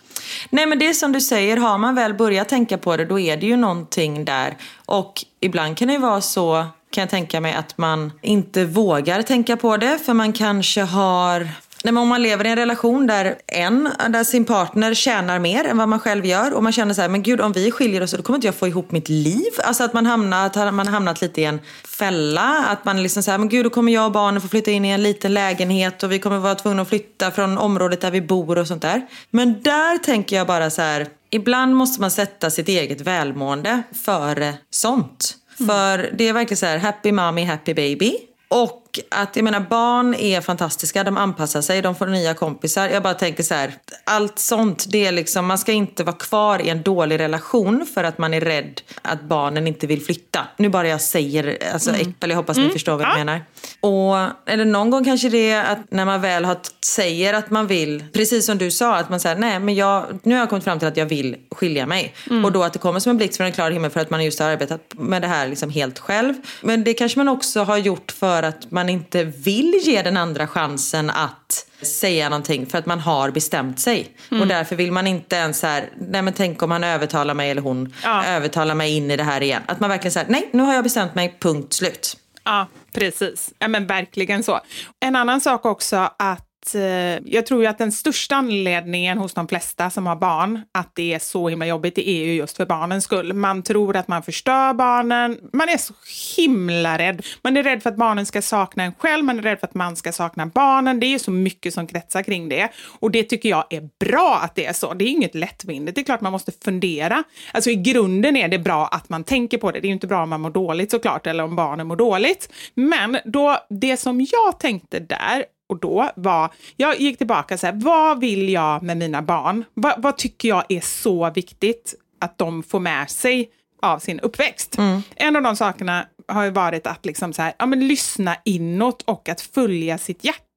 [0.50, 3.18] Nej men det är som du säger, har man väl börjat tänka på det då
[3.20, 4.56] är det ju någonting där.
[4.86, 9.22] Och ibland kan det ju vara så, kan jag tänka mig, att man inte vågar
[9.22, 11.48] tänka på det för man kanske har
[11.84, 15.64] Nej, men om man lever i en relation där en, där sin partner tjänar mer
[15.64, 18.02] än vad man själv gör och man känner så här, men gud om vi skiljer
[18.02, 19.50] oss då kommer inte jag få ihop mitt liv.
[19.64, 22.64] Alltså att man hamnat, man har hamnat lite i en fälla.
[22.68, 24.88] Att man liksom säger, men gud då kommer jag och barnen få flytta in i
[24.88, 28.58] en liten lägenhet och vi kommer vara tvungna att flytta från området där vi bor
[28.58, 29.06] och sånt där.
[29.30, 34.54] Men där tänker jag bara så här, ibland måste man sätta sitt eget välmående före
[34.70, 35.36] sånt.
[35.66, 38.16] För det är verkligen så här, happy mommy, happy baby.
[38.48, 38.79] Och
[39.10, 42.88] att jag menar barn är fantastiska, de anpassar sig, de får nya kompisar.
[42.88, 43.74] Jag bara tänker så här,
[44.04, 48.04] allt sånt, det är liksom, man ska inte vara kvar i en dålig relation för
[48.04, 50.40] att man är rädd att barnen inte vill flytta.
[50.56, 53.40] Nu bara jag säger, alltså äppel, jag hoppas ni förstår vad jag menar.
[53.80, 57.66] Och, eller någon gång kanske det är att när man väl har, säger att man
[57.66, 60.64] vill, precis som du sa, att man säger nej men jag, nu har jag kommit
[60.64, 62.14] fram till att jag vill skilja mig.
[62.44, 64.24] Och då att det kommer som en blixt från en klar himmel för att man
[64.24, 66.34] just har arbetat med det här liksom helt själv.
[66.62, 70.46] Men det kanske man också har gjort för att man inte vill ge den andra
[70.46, 74.16] chansen att säga någonting för att man har bestämt sig.
[74.40, 77.50] Och därför vill man inte ens så här, nej men tänk om han övertalar mig
[77.50, 78.24] eller hon Ja.
[78.24, 79.62] övertalar mig in i det här igen.
[79.66, 82.16] Att man verkligen säger nej nu har jag bestämt mig, punkt slut.
[82.44, 83.50] Ja, precis.
[83.58, 84.60] Ja, men verkligen så.
[85.00, 89.48] En annan sak också att Eh, jag tror ju att den största anledningen hos de
[89.48, 92.66] flesta som har barn att det är så himla jobbigt, det är ju just för
[92.66, 93.32] barnens skull.
[93.32, 95.94] Man tror att man förstör barnen, man är så
[96.36, 97.26] himla rädd.
[97.42, 99.74] Man är rädd för att barnen ska sakna en själv, man är rädd för att
[99.74, 101.00] man ska sakna barnen.
[101.00, 102.68] Det är ju så mycket som kretsar kring det.
[103.00, 104.94] Och det tycker jag är bra att det är så.
[104.94, 105.94] Det är inget lättvindigt.
[105.94, 107.22] Det är klart man måste fundera.
[107.52, 109.80] Alltså i grunden är det bra att man tänker på det.
[109.80, 112.52] Det är ju inte bra om man mår dåligt såklart, eller om barnen mår dåligt.
[112.74, 117.74] Men då, det som jag tänkte där och då var, jag gick tillbaka så här,
[117.74, 119.64] vad vill jag med mina barn?
[119.74, 123.50] Va, vad tycker jag är så viktigt att de får med sig
[123.82, 124.78] av sin uppväxt?
[124.78, 125.02] Mm.
[125.16, 129.02] En av de sakerna har ju varit att liksom så här, ja, men lyssna inåt
[129.02, 130.49] och att följa sitt hjärta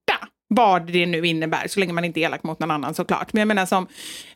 [0.55, 3.33] vad det nu innebär, så länge man inte är elak mot någon annan såklart.
[3.33, 3.87] Men jag menar som,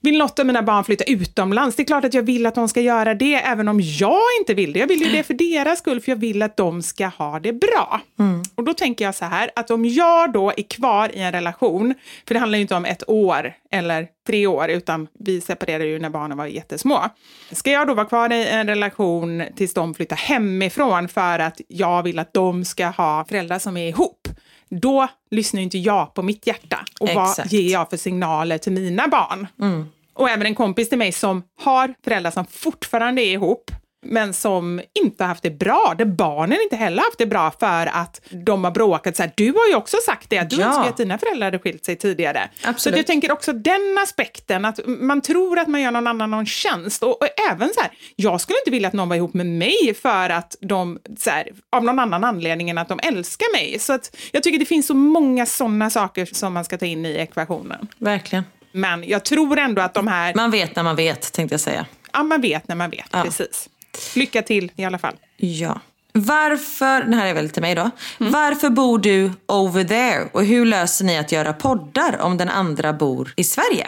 [0.02, 1.76] vill något av mina barn flytta utomlands?
[1.76, 4.54] Det är klart att jag vill att de ska göra det, även om jag inte
[4.54, 4.80] vill det.
[4.80, 7.54] Jag vill ju det för deras skull, för jag vill att de ska ha det
[7.54, 8.02] bra.
[8.20, 8.44] Mm.
[8.56, 11.94] Och då tänker jag så här, att om jag då är kvar i en relation,
[12.28, 16.00] för det handlar ju inte om ett år eller tre år, utan vi separerade ju
[16.00, 17.04] när barnen var jättesmå.
[17.52, 22.04] Ska jag då vara kvar i en relation tills de flyttar hemifrån för att jag
[22.04, 24.28] vill att de ska ha föräldrar som är ihop?
[24.70, 26.86] Då lyssnar inte jag på mitt hjärta.
[27.00, 27.38] Och Exakt.
[27.38, 29.48] vad ger jag för signaler till mina barn?
[29.62, 29.86] Mm.
[30.14, 33.72] Och även en kompis till mig som har föräldrar som fortfarande är ihop,
[34.08, 37.86] men som inte har haft det bra, där barnen inte heller haft det bra för
[37.86, 39.16] att de har bråkat.
[39.16, 40.66] Så här, du har ju också sagt det, att du ja.
[40.66, 42.50] önskar att dina föräldrar hade skilt sig tidigare.
[42.64, 42.96] Absolut.
[42.96, 46.46] Så jag tänker också den aspekten, att man tror att man gör någon annan någon
[46.46, 47.04] tjänst.
[47.04, 49.94] Och, och även så här, jag skulle inte vilja att någon var ihop med mig
[50.02, 53.80] för att de, så här, av någon annan anledning än att de älskar mig.
[53.80, 57.06] Så att jag tycker det finns så många sådana saker som man ska ta in
[57.06, 57.88] i ekvationen.
[57.98, 58.44] Verkligen.
[58.72, 60.34] Men jag tror ändå att de här...
[60.36, 61.86] Man vet när man vet, tänkte jag säga.
[62.14, 63.24] Ja, man vet när man vet, ja.
[63.24, 63.70] precis.
[64.16, 65.16] Lycka till i alla fall.
[65.38, 65.80] Ja.
[66.14, 67.90] Varför, den här är väl till mig då.
[68.20, 68.32] Mm.
[68.32, 70.30] Varför bor du over there?
[70.34, 73.88] Och hur löser ni att göra poddar om den andra bor i Sverige?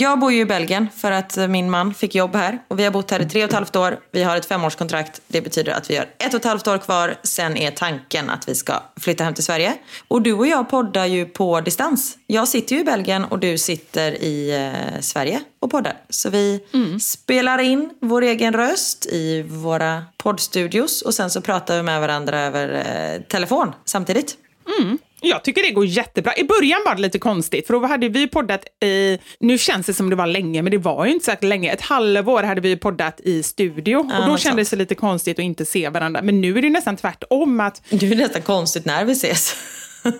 [0.00, 2.58] Jag bor ju i Belgien för att min man fick jobb här.
[2.68, 3.98] Och vi har bott här i tre och ett halvt år.
[4.12, 5.20] Vi har ett femårskontrakt.
[5.28, 7.14] Det betyder att vi har ett och ett halvt år kvar.
[7.22, 9.74] Sen är tanken att vi ska flytta hem till Sverige.
[10.08, 12.18] Och du och jag poddar ju på distans.
[12.26, 15.96] Jag sitter ju i Belgien och du sitter i eh, Sverige och poddar.
[16.10, 17.00] Så vi mm.
[17.00, 21.02] spelar in vår egen röst i våra poddstudios.
[21.02, 24.36] Och sen så pratar vi med varandra över eh, telefon samtidigt.
[24.80, 24.98] Mm.
[25.20, 26.36] Jag tycker det går jättebra.
[26.36, 29.94] I början var det lite konstigt, för då hade vi poddat i, nu känns det
[29.94, 31.72] som det var länge, men det var ju inte så länge.
[31.72, 35.44] Ett halvår hade vi poddat i studio ja, och då kändes det lite konstigt att
[35.44, 36.22] inte se varandra.
[36.22, 37.60] Men nu är det nästan tvärtom.
[37.60, 39.56] Att, det är nästan konstigt när vi ses.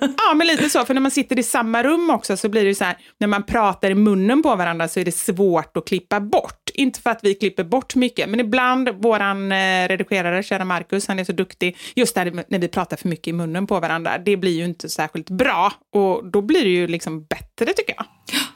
[0.01, 0.85] ja, men lite så.
[0.85, 3.43] För när man sitter i samma rum också så blir det så här, när man
[3.43, 6.58] pratar i munnen på varandra så är det svårt att klippa bort.
[6.79, 11.19] Inte för att vi klipper bort mycket, men ibland, våran eh, redigerare, kära Marcus, han
[11.19, 14.37] är så duktig, just där när vi pratar för mycket i munnen på varandra, det
[14.37, 15.73] blir ju inte särskilt bra.
[15.95, 18.07] Och då blir det ju liksom bättre tycker jag.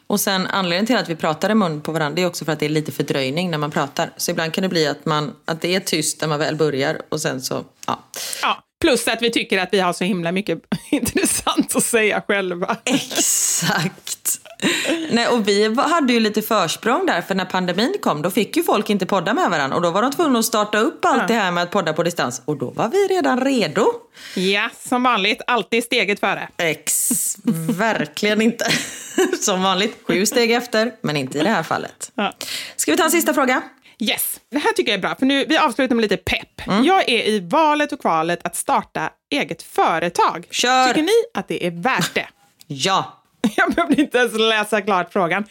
[0.07, 2.61] Och sen anledningen till att vi pratar i mun på varandra är också för att
[2.61, 4.11] det är lite fördröjning när man pratar.
[4.17, 6.99] Så ibland kan det bli att, man, att det är tyst när man väl börjar
[7.09, 8.05] och sen så, ja.
[8.43, 10.59] Ja, Plus att vi tycker att vi har så himla mycket
[10.91, 12.77] intressant att säga själva.
[12.85, 14.22] Exakt.
[15.11, 18.63] Nej, och vi hade ju lite försprång där, för när pandemin kom då fick ju
[18.63, 21.27] folk inte podda med varandra och då var de tvungna att starta upp allt ja.
[21.27, 23.87] det här med att podda på distans och då var vi redan redo.
[24.35, 26.49] Ja, som vanligt, alltid steget före.
[26.57, 27.11] Ex,
[27.79, 28.65] verkligen inte.
[29.41, 32.13] Som vanligt, sju steg efter, men inte i det här fallet.
[32.15, 32.33] Ja.
[32.77, 33.63] Ska vi ta en sista fråga?
[33.99, 36.67] Yes, det här tycker jag är bra, för nu vi avslutar med lite pepp.
[36.67, 36.85] Mm.
[36.85, 40.47] Jag är i valet och kvalet att starta eget företag.
[40.51, 40.89] Kör!
[40.89, 42.27] Tycker ni att det är värt det?
[42.67, 43.22] ja!
[43.57, 45.45] Jag behövde inte ens läsa klart frågan.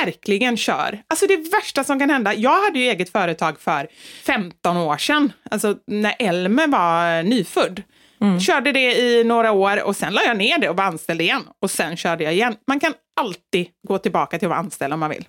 [0.00, 1.02] Verkligen kör!
[1.08, 3.88] Alltså det värsta som kan hända, jag hade ju eget företag för
[4.24, 7.82] 15 år sedan, alltså när Elmer var nyfödd.
[8.20, 8.40] Mm.
[8.40, 11.42] Körde det i några år och sen la jag ner det och var anställd igen.
[11.62, 12.56] Och sen körde jag igen.
[12.66, 15.24] Man kan alltid gå tillbaka till att vara anställd om man vill.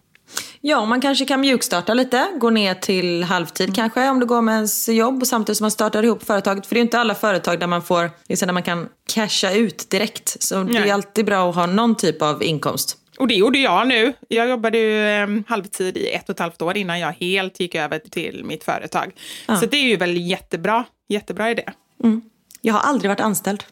[0.61, 3.75] Ja, man kanske kan mjukstarta lite, gå ner till halvtid mm.
[3.75, 6.67] kanske om det går med ens jobb och samtidigt som man startar ihop företaget.
[6.67, 10.43] För det är inte alla företag där man får, där man kan casha ut direkt.
[10.43, 10.73] Så Nej.
[10.73, 12.97] det är alltid bra att ha någon typ av inkomst.
[13.19, 14.13] Och det gjorde jag nu.
[14.27, 17.75] Jag jobbade ju eh, halvtid i ett och ett halvt år innan jag helt gick
[17.75, 19.11] över till mitt företag.
[19.45, 19.57] Ja.
[19.57, 21.63] Så det är ju väl jättebra, jättebra idé.
[22.03, 22.21] Mm.
[22.61, 23.63] Jag har aldrig varit anställd.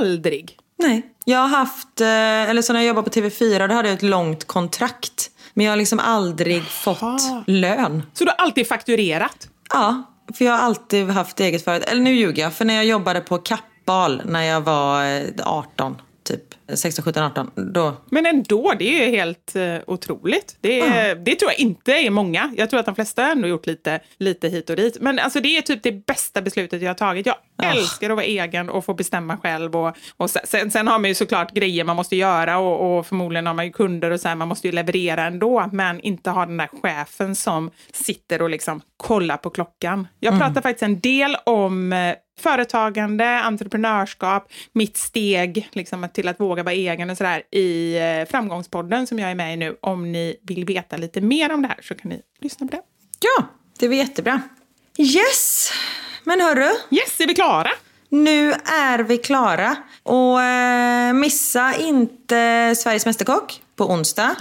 [0.00, 0.56] Aldrig?
[0.76, 1.02] Nej.
[1.24, 4.02] Jag har haft, eh, eller så när jag jobbade på TV4, då hade jag ett
[4.02, 5.30] långt kontrakt.
[5.58, 7.02] Men jag har liksom aldrig fått
[7.46, 8.02] lön.
[8.12, 9.48] Så du har alltid fakturerat?
[9.72, 10.02] Ja,
[10.34, 11.92] för jag har alltid haft eget företag.
[11.92, 15.98] Eller nu ljuger jag, för när jag jobbade på Kappahl när jag var 18, eh,
[16.74, 17.96] 16, 17, 18, då...
[18.10, 20.56] Men ändå, det är helt uh, otroligt.
[20.60, 22.54] Det, är, det tror jag inte är många.
[22.56, 24.96] Jag tror att de flesta har ändå gjort lite, lite hit och dit.
[25.00, 27.26] Men alltså, det är typ det bästa beslutet jag har tagit.
[27.26, 27.70] Jag oh.
[27.70, 29.76] älskar att vara egen och få bestämma själv.
[29.76, 33.46] Och, och sen, sen, har man ju såklart grejer man måste göra och, och förmodligen
[33.46, 35.68] har man ju kunder och så här, man måste ju leverera ändå.
[35.72, 40.08] Men inte ha den där chefen som sitter och liksom kollar på klockan.
[40.20, 40.46] Jag mm.
[40.46, 46.74] pratar faktiskt en del om eh, företagande, entreprenörskap, mitt steg liksom, till att våga vara
[46.74, 49.76] egen och sådär i eh, Framgångspodden som jag är med i nu.
[49.80, 52.82] Om ni vill veta lite mer om det här så kan ni lyssna på det.
[53.20, 53.46] Ja,
[53.78, 54.40] det var jättebra.
[54.98, 55.72] Yes!
[56.24, 56.70] Men hörru.
[56.90, 57.70] Yes, är vi klara?
[58.08, 59.76] Nu är vi klara.
[60.02, 64.36] Och eh, missa inte Sveriges Mästerkock på onsdag.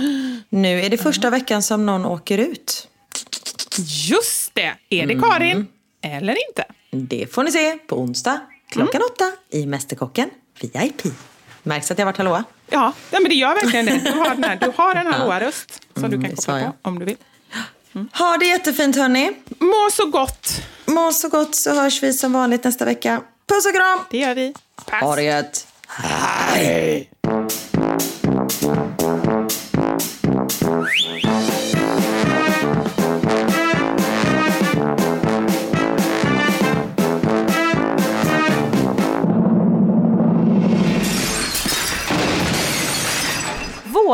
[0.49, 2.87] Nu är det första veckan som någon åker ut.
[4.09, 4.75] Just det!
[4.89, 5.51] Är det Karin?
[5.51, 5.67] Mm.
[6.11, 6.65] Eller inte?
[6.91, 8.39] Det får ni se på onsdag
[8.69, 9.09] klockan mm.
[9.11, 10.29] åtta i Mästerkocken
[10.61, 11.01] VIP.
[11.63, 12.43] Märks att jag varit hallåa?
[12.69, 14.01] Ja, men det gör verkligen det.
[14.03, 16.99] Du har, den här, du har en hallåa-röst som mm, du kan koppla på om
[16.99, 17.17] du vill.
[17.95, 18.09] Mm.
[18.13, 19.31] Ha det jättefint hörni.
[19.59, 20.61] Må så gott.
[20.85, 23.21] Må så gott så hörs vi som vanligt nästa vecka.
[23.47, 23.99] Puss och kram.
[24.11, 24.53] Det gör vi.
[24.85, 25.01] Pass.
[25.01, 25.67] Ha det gött.
[25.87, 27.09] Hej.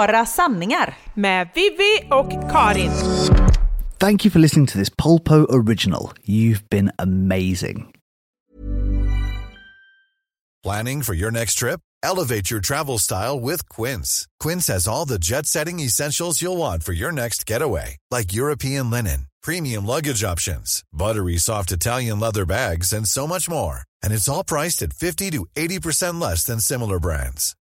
[0.08, 2.92] Våra sanningar med Vivi och Karin.
[4.00, 6.12] Thank you for listening to this Polpo original.
[6.26, 7.94] You've been amazing.
[10.64, 11.80] Planning for your next trip?
[12.04, 14.28] Elevate your travel style with Quince.
[14.44, 19.28] Quince has all the jet-setting essentials you'll want for your next getaway, like European linen,
[19.42, 23.78] premium luggage options, buttery soft Italian leather bags, and so much more.
[24.04, 27.56] And it's all priced at 50 to 80% less than similar brands.